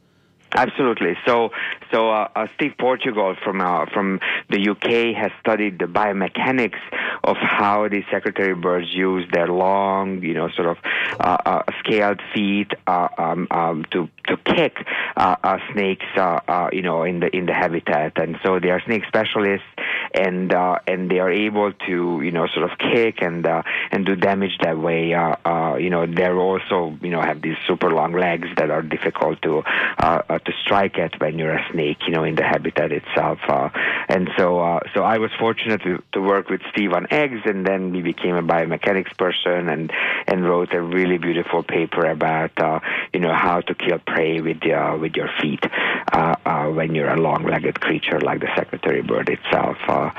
[0.57, 1.17] Absolutely.
[1.27, 1.51] So,
[1.95, 4.18] so uh, uh, Steve Portugal from uh, from
[4.51, 6.80] the UK has studied the biomechanics
[7.22, 10.78] of how these secretary birds use their long, you know, sort of
[11.20, 14.77] uh, uh, scaled feet uh, um, um, to to kick
[15.16, 18.12] uh, uh, snakes, uh, uh, you know, in the in the habitat.
[18.16, 19.66] And so they are snake specialists,
[20.14, 24.05] and uh, and they are able to you know sort of kick and uh, and
[24.07, 25.09] do damage that way.
[25.09, 29.62] You know, they're also you know have these super long legs that are difficult to
[29.62, 31.99] to strike at when you're a snake.
[32.07, 33.39] You know, in the habitat itself.
[34.09, 37.93] And so so I was fortunate to, to work with Steve on eggs, and then
[37.93, 39.93] we became a biomechanics person and
[40.27, 42.53] and wrote a really beautiful paper about
[43.12, 43.99] you know how to kill
[44.41, 45.65] with your with your feet
[46.12, 49.77] uh, uh, when you're a long-legged creature like the secretary bird itself.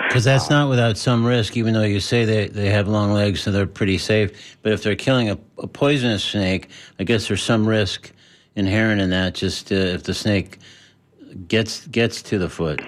[0.08, 3.42] Because that's not without some risk, even though you say they, they have long legs,
[3.42, 4.58] so they're pretty safe.
[4.62, 6.70] But if they're killing a, a poisonous snake,
[7.00, 8.12] I guess there's some risk
[8.56, 9.36] inherent in that.
[9.36, 10.60] Just uh, if the snake
[11.48, 12.82] gets gets to the foot.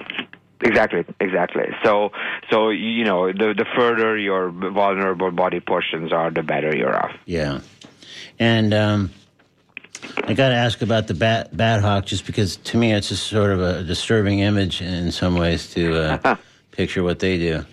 [0.62, 1.66] Exactly, exactly.
[1.84, 2.12] So,
[2.50, 7.12] so you know, the the further your vulnerable body portions are, the better you're off.
[7.26, 7.62] Yeah,
[8.40, 9.12] and um,
[10.24, 13.28] I got to ask about the bat bat hawk, just because to me it's just
[13.28, 16.36] sort of a disturbing image in some ways to uh,
[16.72, 17.66] picture what they do.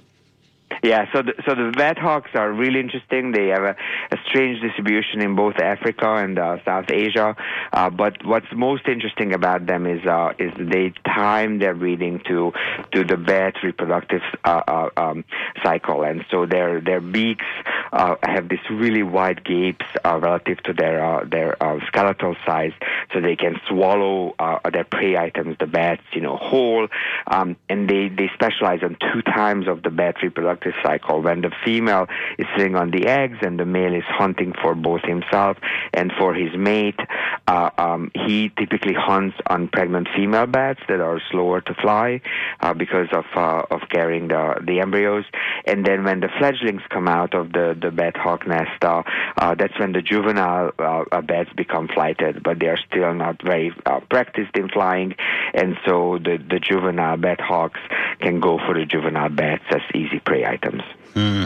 [0.82, 3.32] Yeah, so the, so the bat hawks are really interesting.
[3.32, 3.76] They have a,
[4.10, 7.36] a strange distribution in both Africa and uh, South Asia.
[7.72, 12.52] Uh, but what's most interesting about them is uh, is they time their breeding to
[12.92, 15.24] to the bat reproductive uh, uh, um,
[15.62, 17.46] cycle, and so their their beaks
[17.92, 21.56] uh, have this really wide gapes relative to their their
[21.86, 22.72] skeletal size,
[23.12, 24.34] so they can swallow
[24.72, 26.88] their prey items, the bats, you know, whole.
[27.26, 31.50] Um, and they they specialize on two times of the bat reproductive cycle when the
[31.64, 32.06] female
[32.38, 35.56] is sitting on the eggs and the male is hunting for both himself
[35.92, 36.98] and for his mate.
[37.46, 42.20] Uh, um, he typically hunts on pregnant female bats that are slower to fly
[42.60, 45.24] uh, because of uh, of carrying the the embryos.
[45.66, 49.02] And then when the fledglings come out of the the bat hawk nest, uh,
[49.36, 53.72] uh, that's when the juvenile uh, bats become flighted, but they are still not very
[54.08, 55.14] practiced in flying,
[55.52, 57.80] and so the the juvenile bat hawks
[58.20, 60.82] can go for the juvenile bats as easy prey items.
[61.14, 61.44] Hmm.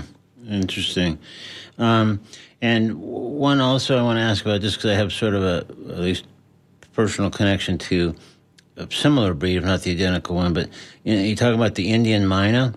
[0.49, 1.19] Interesting.
[1.79, 2.21] Um,
[2.63, 5.57] and one also I want to ask about just because I have sort of a
[5.93, 6.25] at least
[6.93, 8.15] personal connection to
[8.77, 10.53] a similar breed, if not the identical one.
[10.53, 10.71] But
[11.05, 12.75] you, know, you talk about the Indian myna,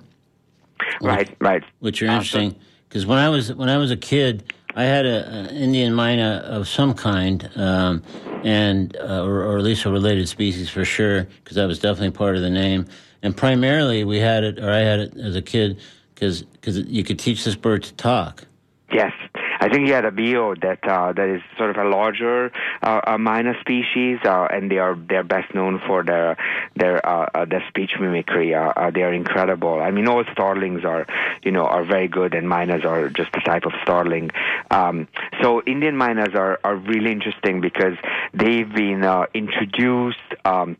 [1.01, 1.63] Right, right.
[1.79, 2.55] which are interesting
[2.87, 6.41] because when I was when I was a kid, I had a, an Indian myna
[6.41, 8.03] of some kind, um,
[8.43, 12.11] and uh, or, or at least a related species for sure, because that was definitely
[12.11, 12.85] part of the name.
[13.23, 15.79] And primarily, we had it, or I had it as a kid,
[16.21, 18.45] because because you could teach this bird to talk.
[18.93, 19.13] Yes,
[19.59, 22.51] I think you had a bio that uh, that is sort of a larger
[22.83, 26.37] uh, myna species, uh, and they are they're best known for their
[26.75, 28.53] their uh, uh, their speech mimicry.
[28.53, 29.81] Uh, they are incredible.
[29.81, 31.07] I mean, all starlings are
[31.41, 34.29] you know are very good, and mynas are just a type of starling.
[34.69, 35.07] Um,
[35.41, 37.95] so Indian mynas are are really interesting because
[38.33, 39.03] they've been
[39.33, 40.19] introduced.
[40.45, 40.77] Um,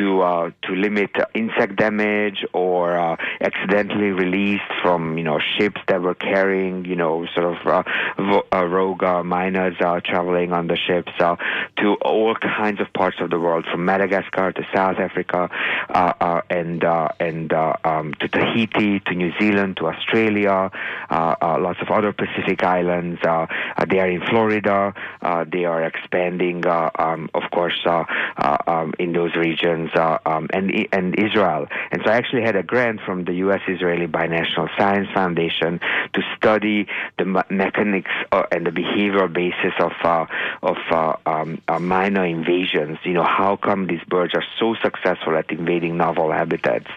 [0.00, 5.80] to uh, to limit uh, insect damage or uh, accidentally released from you know ships
[5.88, 7.82] that were carrying you know sort of uh,
[8.16, 11.36] vo- uh, rogue uh, mynas uh, traveling on the ships uh,
[11.76, 15.50] to all kinds of parts of the world from Madagascar to South Africa
[15.90, 20.70] uh, uh, and uh, and uh, um, to Tahiti to New Zealand to Australia
[21.10, 23.46] uh, uh, lots of other Pacific islands uh,
[23.76, 28.04] uh, they are in Florida uh, they are expanding uh, um, of course uh,
[28.38, 31.66] uh, um, in those regions uh, um, and and Israel.
[31.90, 33.60] And so I actually had a grant from the U.S.
[33.68, 35.80] Israeli Binational Science Foundation
[36.14, 36.86] to study
[37.18, 40.26] the mechanics uh, and the behavioral basis of uh,
[40.62, 42.98] of uh, um, uh, myna invasions.
[43.04, 46.88] You know, how come these birds are so successful at invading novel habitats?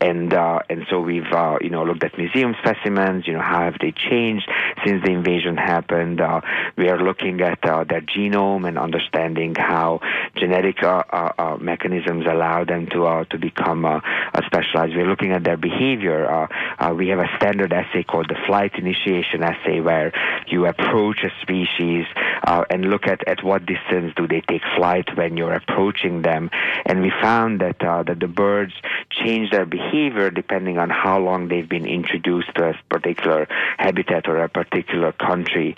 [0.00, 3.26] And uh, and so we've uh, you know looked at museum specimens.
[3.26, 4.48] You know, how have they changed
[4.84, 6.20] since the invasion happened?
[6.76, 10.00] We are looking at their genome and understanding how
[10.36, 10.82] genetic
[11.60, 14.00] mechanisms allow them to uh, to become uh,
[14.46, 14.94] specialized.
[14.94, 16.30] We're looking at their behavior.
[16.30, 16.46] Uh,
[16.78, 20.12] uh, we have a standard assay called the flight initiation assay, where
[20.46, 22.06] you approach a species
[22.46, 26.50] uh, and look at, at what distance do they take flight when you're approaching them.
[26.86, 28.72] And we found that that the birds
[29.10, 33.46] change their behavior depending on how long they've been introduced to a particular
[33.78, 35.76] habitat or a particular country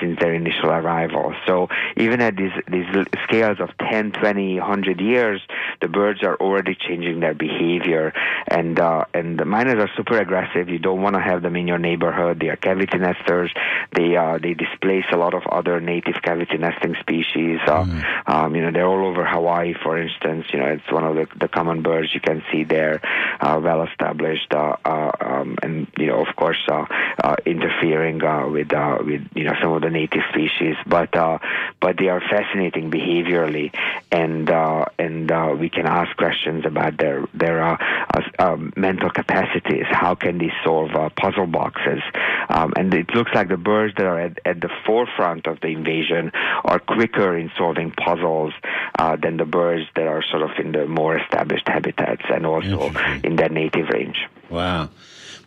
[0.00, 1.34] since their initial arrival.
[1.46, 2.86] So even at these these
[3.24, 5.40] scales of 10, 20, 100 years,
[5.80, 8.12] the birds are already changing their behavior.
[8.46, 10.68] And uh, and the mynas are super aggressive.
[10.68, 12.40] You don't want to have them in your neighborhood.
[12.40, 13.52] They are cavity nesters.
[13.92, 17.60] They uh, they displace a lot of other native cavity nesting species.
[17.66, 17.86] Uh,
[18.26, 20.46] um, you know, they're all over Hawaii, for instance.
[20.52, 23.00] You know, it's one of the, the common birds you can see there,
[23.40, 26.84] uh, well established, uh, uh, um, and you know, of course, uh,
[27.22, 30.76] uh, interfering uh, with uh, with you know some of the native species.
[30.86, 31.38] But uh,
[31.80, 33.74] but they are fascinating behaviorally,
[34.10, 37.76] and uh, and uh, we can ask questions about their their uh,
[38.14, 39.84] uh, um, mental capacities.
[39.90, 42.02] How can they solve uh, puzzle boxes?
[42.48, 45.68] Um, and it looks like the birds that are at, at the forefront of the
[45.68, 46.30] invasion
[46.64, 48.52] are quicker in solving puzzles
[48.98, 52.90] uh, than the birds that are sort of in the more established habitats and also
[53.22, 54.18] in their native range.
[54.50, 54.88] Wow.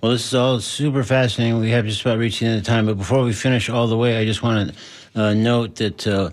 [0.01, 1.59] Well, this is all super fascinating.
[1.59, 3.97] We have just about reached the end of time, but before we finish all the
[3.97, 6.31] way, I just want to uh, note that uh,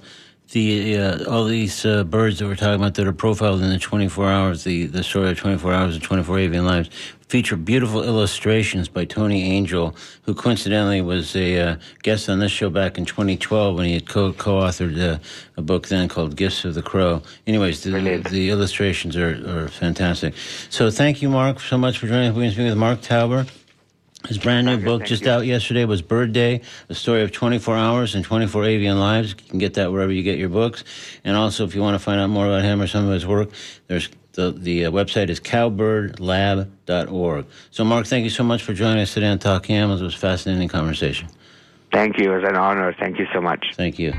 [0.53, 3.79] the uh, all these uh, birds that we're talking about that are profiled in the
[3.79, 6.89] 24 hours, the the story of 24 hours and 24 avian lives,
[7.29, 12.71] feature beautiful illustrations by Tony Angell, who coincidentally was a uh, guest on this show
[12.71, 15.19] back in 2012 when he had co- co-authored uh,
[15.57, 17.23] a book then called Gifts of the Crow.
[17.47, 18.31] Anyways, the, Brilliant.
[18.31, 20.35] the illustrations are, are fantastic.
[20.71, 22.35] So thank you, Mark, so much for joining us.
[22.35, 23.47] We're going to speak with Mark Hauber.
[24.27, 25.31] His brand new book just you.
[25.31, 29.31] out yesterday was Bird Day, a story of 24 hours and 24 avian lives.
[29.31, 30.83] You can get that wherever you get your books.
[31.25, 33.27] And also, if you want to find out more about him or some of his
[33.27, 33.51] work,
[33.87, 37.47] there's the, the uh, website is cowbirdlab.org.
[37.71, 40.01] So, Mark, thank you so much for joining us today on Talking Animals.
[40.01, 41.29] It was a fascinating conversation.
[41.93, 42.33] Thank you.
[42.33, 42.95] It was an honor.
[42.99, 43.73] Thank you so much.
[43.77, 44.15] Thank you.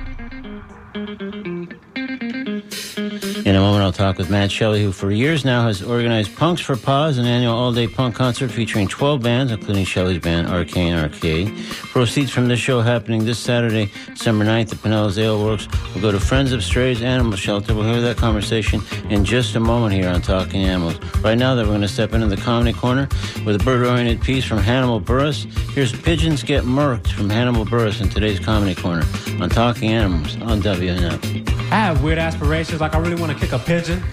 [3.50, 6.62] In a moment, I'll talk with Matt Shelley, who for years now has organized Punks
[6.62, 11.58] for Paws, an annual all-day punk concert featuring 12 bands, including Shelley's band Arcane Arcade.
[11.86, 16.12] Proceeds from this show happening this Saturday, December 9th at Pinellas Ale Works will go
[16.12, 17.74] to Friends of Strays Animal Shelter.
[17.74, 21.00] We'll hear that conversation in just a moment here on Talking Animals.
[21.24, 23.10] Right now, that we're going to step into the comedy corner
[23.47, 25.52] with a bird-oriented piece from Hannibal Buress.
[25.72, 29.08] Here's Pigeons Get Murked from Hannibal Buress in today's comedy corner
[29.41, 31.49] on Talking Animals on WMNF.
[31.72, 34.04] I have weird aspirations, like I really want to kick a pigeon.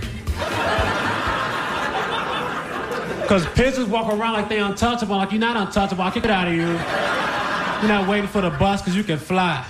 [3.23, 6.49] Because pigeons walk around like they untouchable, like you're not untouchable, I'll kick it out
[6.49, 6.67] of you.
[6.67, 9.65] You're not waiting for the bus because you can fly.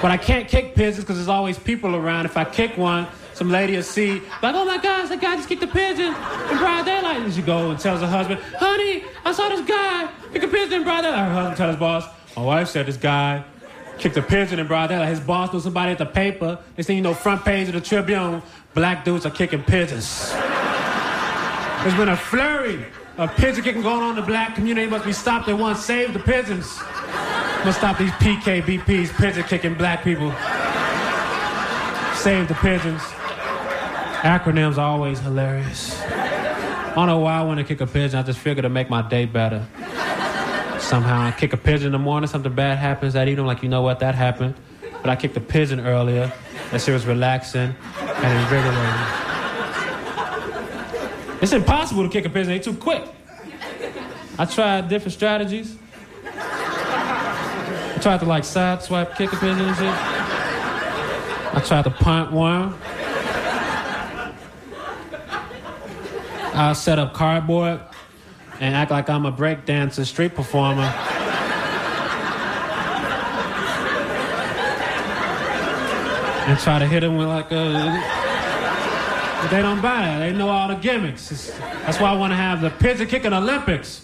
[0.00, 2.24] But I can't kick pigeons because there's always people around.
[2.24, 5.50] If I kick one, some lady will see, like, oh my gosh, that guy just
[5.50, 7.18] kicked a pigeon in broad daylight.
[7.18, 10.78] And she goes and tells her husband, honey, I saw this guy kick a pigeon
[10.78, 11.28] in broad daylight.
[11.28, 12.04] Her husband tells his boss,
[12.34, 13.44] my wife said this guy
[13.98, 16.58] kicked a pigeon in broad like His boss knew somebody at the paper.
[16.76, 18.42] They say, you know, front page of the Tribune,
[18.74, 20.30] black dudes are kicking pigeons.
[21.82, 22.84] There's been a flurry
[23.18, 24.88] of pigeon kicking going on in the black community.
[24.88, 25.84] Must be stopped at once.
[25.84, 26.66] Save the pigeons.
[27.64, 30.30] Must stop these PKBPs, pigeon kicking black people.
[32.16, 33.00] Save the pigeons.
[34.22, 36.00] Acronyms are always hilarious.
[36.00, 38.18] I don't know why I want to kick a pigeon.
[38.18, 39.66] I just figured to make my day better.
[40.84, 43.40] Somehow I kick a pigeon in the morning, something bad happens that evening.
[43.40, 44.54] I'm like, you know what, that happened.
[45.00, 46.30] But I kicked a pigeon earlier.
[46.70, 48.82] That she was relaxing and invigorating.
[51.40, 53.02] It's impossible to kick a pigeon, they too quick.
[54.38, 55.74] I tried different strategies.
[56.26, 59.86] I tried to like side swipe, kick a pigeon and shit.
[61.54, 62.74] I tried to punt one.
[66.52, 67.80] I set up cardboard
[68.60, 70.92] and act like I'm a breakdancer, street performer.
[76.46, 78.02] and try to hit them with like a.
[79.50, 80.18] They don't buy it.
[80.20, 81.30] They know all the gimmicks.
[81.30, 84.00] It's- that's why I want to have the pigeon kicking Olympics.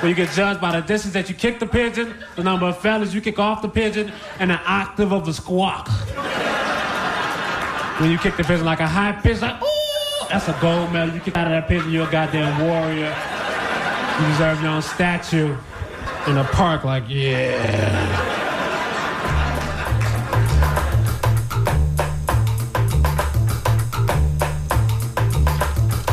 [0.00, 2.78] Where you get judged by the distance that you kick the pigeon, the number of
[2.78, 5.88] fellas you kick off the pigeon, and the octave of the squawk.
[8.00, 11.14] When you kick the pigeon like a high pitch, like, ooh, that's a gold medal.
[11.14, 13.14] You kick out of that pigeon, you're a goddamn warrior.
[14.18, 15.56] You deserve your own statue
[16.26, 18.40] in a park, like, yeah.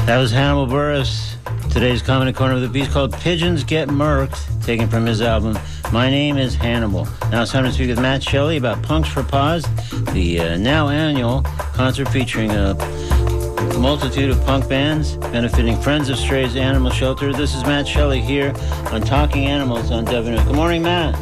[0.05, 1.35] That was Hannibal Buress.
[1.69, 5.59] Today's comedy corner of the beast called Pigeons Get Murked, taken from his album
[5.91, 7.05] My Name is Hannibal.
[7.29, 9.65] Now it's time to speak with Matt Shelley about Punks for Paws,
[10.13, 11.41] the uh, now annual
[11.73, 12.73] concert featuring a
[13.79, 17.33] multitude of punk bands benefiting Friends of Strays Animal Shelter.
[17.33, 18.53] This is Matt Shelley here
[18.91, 20.45] on Talking Animals on WMNF.
[20.45, 21.15] Good morning, Matt.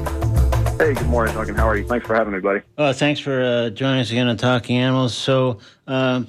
[0.80, 1.56] Hey, good morning, Duncan.
[1.56, 1.88] How are you?
[1.88, 2.62] Thanks for having me, buddy.
[2.78, 5.14] Oh, thanks for uh, joining us again on Talking Animals.
[5.14, 6.28] So um,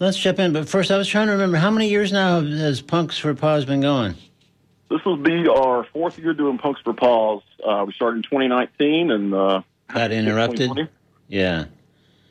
[0.00, 0.52] let's jump in.
[0.52, 3.64] But first, I was trying to remember how many years now has Punks for Paws
[3.64, 4.14] been going?
[4.90, 7.42] This will be our fourth year doing Punks for Paws.
[7.64, 10.88] Uh, we started in 2019 and uh, Got interrupted?
[11.28, 11.66] Yeah.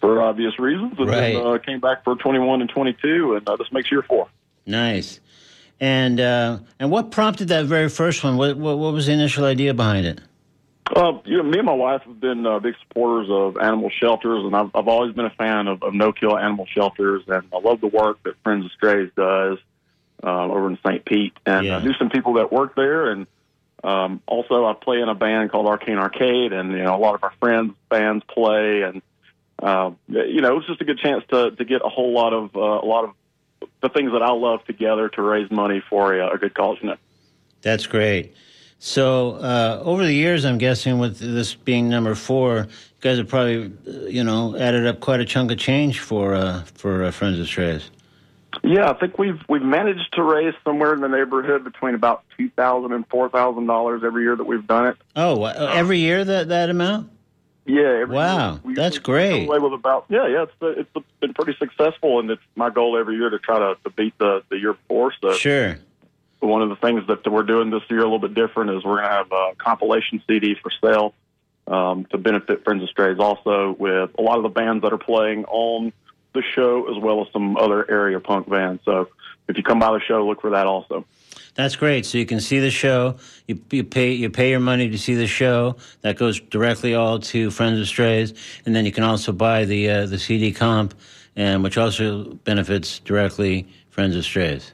[0.03, 1.33] For obvious reasons, and Right.
[1.33, 4.27] then uh, came back for 21 and 22, and uh, this makes year four.
[4.65, 5.21] Nice.
[5.79, 8.35] And uh, and what prompted that very first one?
[8.35, 10.19] What, what what was the initial idea behind it?
[10.93, 14.43] Uh, you know, me and my wife have been uh, big supporters of animal shelters,
[14.43, 17.79] and I've, I've always been a fan of, of no-kill animal shelters, and I love
[17.79, 19.57] the work that Friends of Strays does
[20.21, 21.03] uh, over in St.
[21.05, 21.33] Pete.
[21.45, 21.77] And Yeah.
[21.77, 23.25] I knew some people that work there, and
[23.85, 27.15] um, also I play in a band called Arcane Arcade, and you know a lot
[27.15, 29.01] of our friends' bands play, and
[29.63, 32.33] uh, you know it was just a good chance to to get a whole lot
[32.33, 33.11] of uh, a lot of
[33.81, 36.77] the things that I love together to raise money for a, a good cause.
[36.81, 36.97] You know.
[37.61, 38.35] That's great.
[38.79, 43.29] So uh, over the years, I'm guessing with this being number four, you guys have
[43.29, 47.11] probably, uh, you know, added up quite a chunk of change for uh, for uh,
[47.11, 47.89] Friends of Strays.
[48.61, 52.49] Yeah, I think we've we've managed to raise somewhere in the neighborhood between about two
[52.49, 54.97] thousand and four thousand dollars every year that we've done it.
[55.15, 57.09] Oh, every year that that amount?
[57.65, 58.03] Yeah.
[58.05, 59.47] Wow, we- that's great.
[59.47, 60.43] Away with about yeah, yeah.
[60.43, 60.53] It's
[60.95, 64.17] it's been pretty successful, and it's my goal every year to try to, to beat
[64.17, 65.13] the the year before.
[65.21, 65.77] So Sure.
[66.39, 68.97] one of the things that we're doing this year a little bit different is we're
[68.97, 71.13] going to have a compilation CD for sale
[71.67, 74.97] um, to benefit Friends of Strays, also with a lot of the bands that are
[74.97, 75.93] playing on
[76.33, 78.81] the show, as well as some other area punk bands.
[78.83, 79.07] So
[79.47, 81.05] if you come by the show, look for that also.
[81.55, 82.05] That's great.
[82.05, 83.17] So you can see the show.
[83.47, 85.75] You, you pay you pay your money to see the show.
[86.01, 88.33] That goes directly all to Friends of Strays,
[88.65, 90.95] and then you can also buy the uh, the CD comp,
[91.35, 94.73] and which also benefits directly Friends of Strays.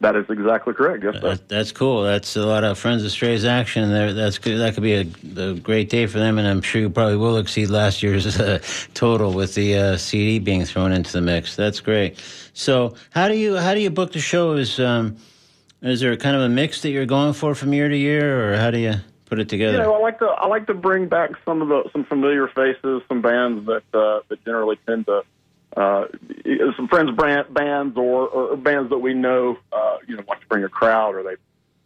[0.00, 1.04] That is exactly correct.
[1.04, 2.02] Yes, that's cool.
[2.02, 4.12] That's a lot of Friends of Strays action there.
[4.12, 4.58] That's good.
[4.58, 5.06] That could be a,
[5.36, 8.58] a great day for them, and I'm sure you probably will exceed last year's uh,
[8.94, 11.54] total with the uh, CD being thrown into the mix.
[11.54, 12.20] That's great.
[12.52, 14.54] So how do you how do you book the show?
[14.54, 15.16] Is um,
[15.82, 18.56] is there kind of a mix that you're going for from year to year, or
[18.56, 18.94] how do you
[19.26, 19.78] put it together?
[19.78, 22.48] You know, I like to I like to bring back some of the some familiar
[22.48, 25.22] faces, some bands that uh, that generally tend to
[25.76, 26.06] uh,
[26.76, 30.46] some friends brand, bands or, or bands that we know uh, you know want to
[30.46, 31.36] bring a crowd or they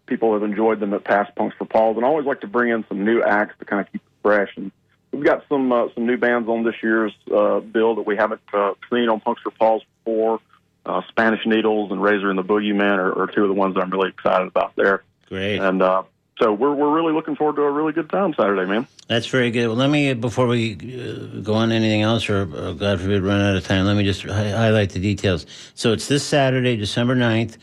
[0.06, 2.70] people have enjoyed them at past punks for Paws, and I always like to bring
[2.70, 4.50] in some new acts to kind of keep it fresh.
[4.56, 4.70] And
[5.12, 8.42] we've got some uh, some new bands on this year's uh, bill that we haven't
[8.52, 10.40] uh, seen on punks for Paws before.
[10.86, 13.82] Uh, Spanish Needles and Razor and the Boogeyman are, are two of the ones that
[13.82, 15.02] I'm really excited about there.
[15.28, 15.58] Great.
[15.58, 16.04] And uh,
[16.38, 18.86] so we're we're really looking forward to a really good time Saturday, man.
[19.08, 19.66] That's very good.
[19.66, 23.40] Well, let me before we uh, go on anything else, or, or God forbid, run
[23.40, 23.84] out of time.
[23.84, 25.46] Let me just hi- highlight the details.
[25.74, 27.56] So it's this Saturday, December 9th.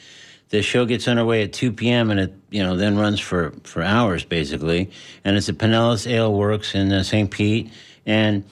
[0.50, 2.12] The show gets underway at 2 p.m.
[2.12, 4.92] and it you know then runs for for hours basically.
[5.24, 7.32] And it's at Pinellas Ale Works in uh, St.
[7.32, 7.72] Pete.
[8.06, 8.44] And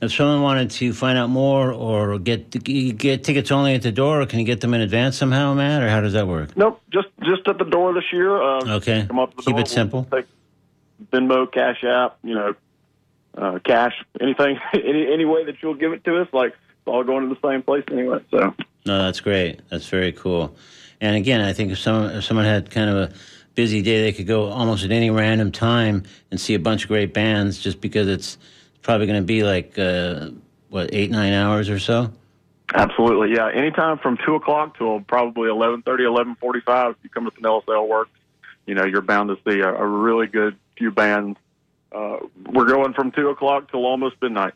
[0.00, 4.22] if someone wanted to find out more or get get tickets only at the door,
[4.22, 6.56] or can you get them in advance somehow, Matt, or how does that work?
[6.56, 8.40] Nope, just just at the door this year.
[8.40, 9.04] Uh, Okay.
[9.06, 10.06] come up to the Keep door, it simple.
[10.10, 10.30] We'll take
[11.12, 12.54] Venmo, Cash App, you know,
[13.36, 16.28] uh, cash, anything, any any way that you'll give it to us.
[16.32, 18.24] Like it's all going to the same place anyway.
[18.30, 18.54] So
[18.86, 19.60] No, that's great.
[19.68, 20.56] That's very cool.
[21.02, 23.12] And again, I think if someone if someone had kind of a
[23.54, 26.88] busy day, they could go almost at any random time and see a bunch of
[26.88, 28.38] great bands, just because it's
[28.82, 30.30] probably going to be like uh,
[30.68, 32.12] what eight nine hours or so.
[32.74, 33.50] absolutely, yeah.
[33.52, 36.92] Anytime from two o'clock till probably eleven thirty, eleven forty five.
[36.92, 38.10] If you come to Pinellas Ale Works,
[38.66, 41.38] you know you're bound to see a, a really good few bands.
[41.92, 42.18] Uh,
[42.52, 44.54] we're going from two o'clock till almost midnight.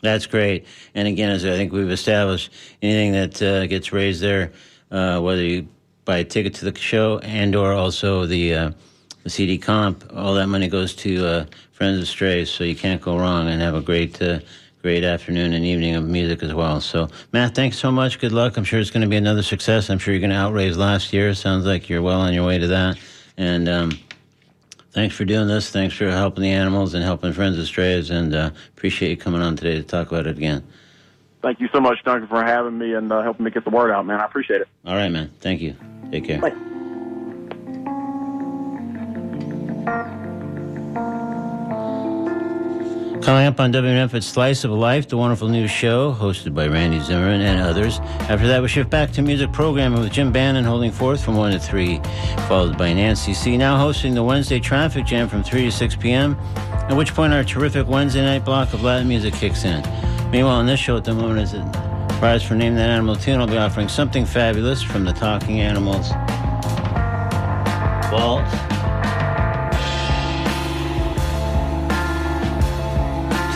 [0.00, 0.66] That's great.
[0.94, 4.52] And again, as I think we've established, anything that uh, gets raised there,
[4.92, 5.66] uh, whether you
[6.04, 8.70] buy a ticket to the show and or also the uh,
[9.24, 11.44] the CD comp, all that money goes to uh,
[11.78, 12.50] Friends of Strays.
[12.50, 14.20] So you can't go wrong and have a great.
[14.20, 14.40] Uh,
[14.80, 16.80] Great afternoon and evening of music as well.
[16.80, 18.20] So, Matt, thanks so much.
[18.20, 18.56] Good luck.
[18.56, 19.90] I'm sure it's going to be another success.
[19.90, 21.34] I'm sure you're going to outraise last year.
[21.34, 22.96] Sounds like you're well on your way to that.
[23.36, 23.98] And um,
[24.92, 25.70] thanks for doing this.
[25.70, 28.10] Thanks for helping the animals and helping Friends of Strays.
[28.10, 30.64] And uh, appreciate you coming on today to talk about it again.
[31.42, 33.90] Thank you so much, Duncan, for having me and uh, helping me get the word
[33.90, 34.20] out, man.
[34.20, 34.68] I appreciate it.
[34.86, 35.32] All right, man.
[35.40, 35.74] Thank you.
[36.12, 36.40] Take care.
[39.84, 40.14] Bye.
[43.28, 46.98] Coming up on WMNF, it's Slice of Life, the wonderful new show hosted by Randy
[46.98, 47.98] Zimmerman and others.
[48.20, 51.52] After that, we shift back to music programming with Jim Bannon holding forth from 1
[51.52, 52.00] to 3,
[52.48, 53.58] followed by Nancy C.
[53.58, 56.38] Now hosting the Wednesday Traffic Jam from 3 to 6 p.m.,
[56.88, 59.82] at which point our terrific Wednesday night block of Latin music kicks in.
[60.30, 63.42] Meanwhile, on this show at the moment, as a prize for Name That Animal Tune,
[63.42, 66.08] I'll be offering something fabulous from the Talking Animals
[68.08, 68.77] Vault.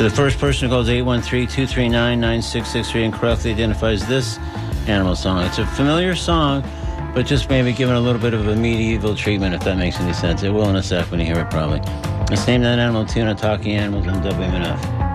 [0.03, 4.37] The first person who calls 813-239-9663 and correctly identifies this
[4.89, 5.45] animal song.
[5.45, 6.65] It's a familiar song,
[7.15, 10.13] but just maybe given a little bit of a medieval treatment, if that makes any
[10.13, 10.43] sense.
[10.43, 11.79] It will in a sec when you hear it, probably.
[12.29, 15.12] Let's name that animal tune on Talking Animals on WMNF.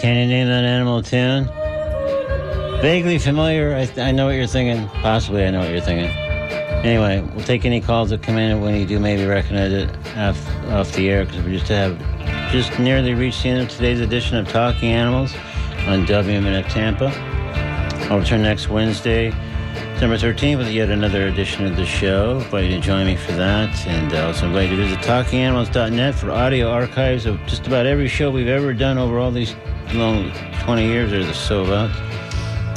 [0.00, 1.44] Can you name that animal tune?
[2.80, 3.74] Vaguely familiar.
[3.74, 4.88] I, I know what you're thinking.
[5.02, 6.08] Possibly, I know what you're thinking.
[6.82, 10.38] Anyway, we'll take any calls that come in, when you do, maybe recognize it off,
[10.68, 11.98] off the air because we just have
[12.50, 15.34] just nearly reached the end of today's edition of Talking Animals
[15.86, 17.12] on WMNF Tampa.
[18.10, 19.30] I'll return next Wednesday,
[19.92, 22.38] December 13th, with yet another edition of the show.
[22.38, 26.14] Invite you to join me for that, and I also invite you to visit TalkingAnimals.net
[26.14, 29.54] for audio archives of just about every show we've ever done over all these
[29.94, 30.32] long
[30.62, 31.90] 20 years or so about.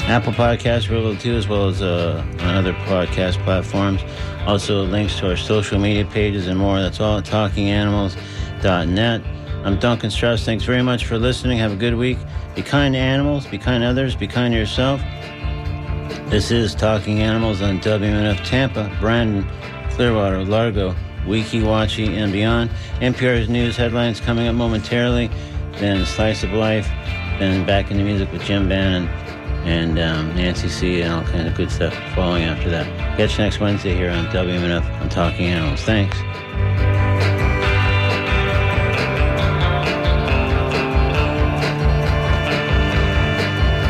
[0.04, 4.02] Apple Podcasts available too, as well as uh, on other podcast platforms.
[4.46, 6.82] Also, links to our social media pages and more.
[6.82, 9.22] That's all at talkinganimals.net.
[9.66, 10.44] I'm Duncan Strauss.
[10.44, 11.58] Thanks very much for listening.
[11.60, 12.18] Have a good week.
[12.54, 15.00] Be kind to animals, be kind to others, be kind to yourself.
[16.30, 19.48] This is Talking Animals on WMNF Tampa, Brandon,
[19.92, 20.94] Clearwater, Largo,
[21.26, 22.70] Weeki Wachee, and beyond.
[23.00, 25.30] NPR's news headlines coming up momentarily.
[25.74, 26.90] Then Slice of Life.
[27.40, 29.08] Then back into music with Jim Bannon
[29.66, 31.02] and um, Nancy C.
[31.02, 32.86] and all kinds of good stuff following after that.
[33.18, 35.82] Catch you next Wednesday here on WMNF on Talking Animals.
[35.82, 36.18] Thanks.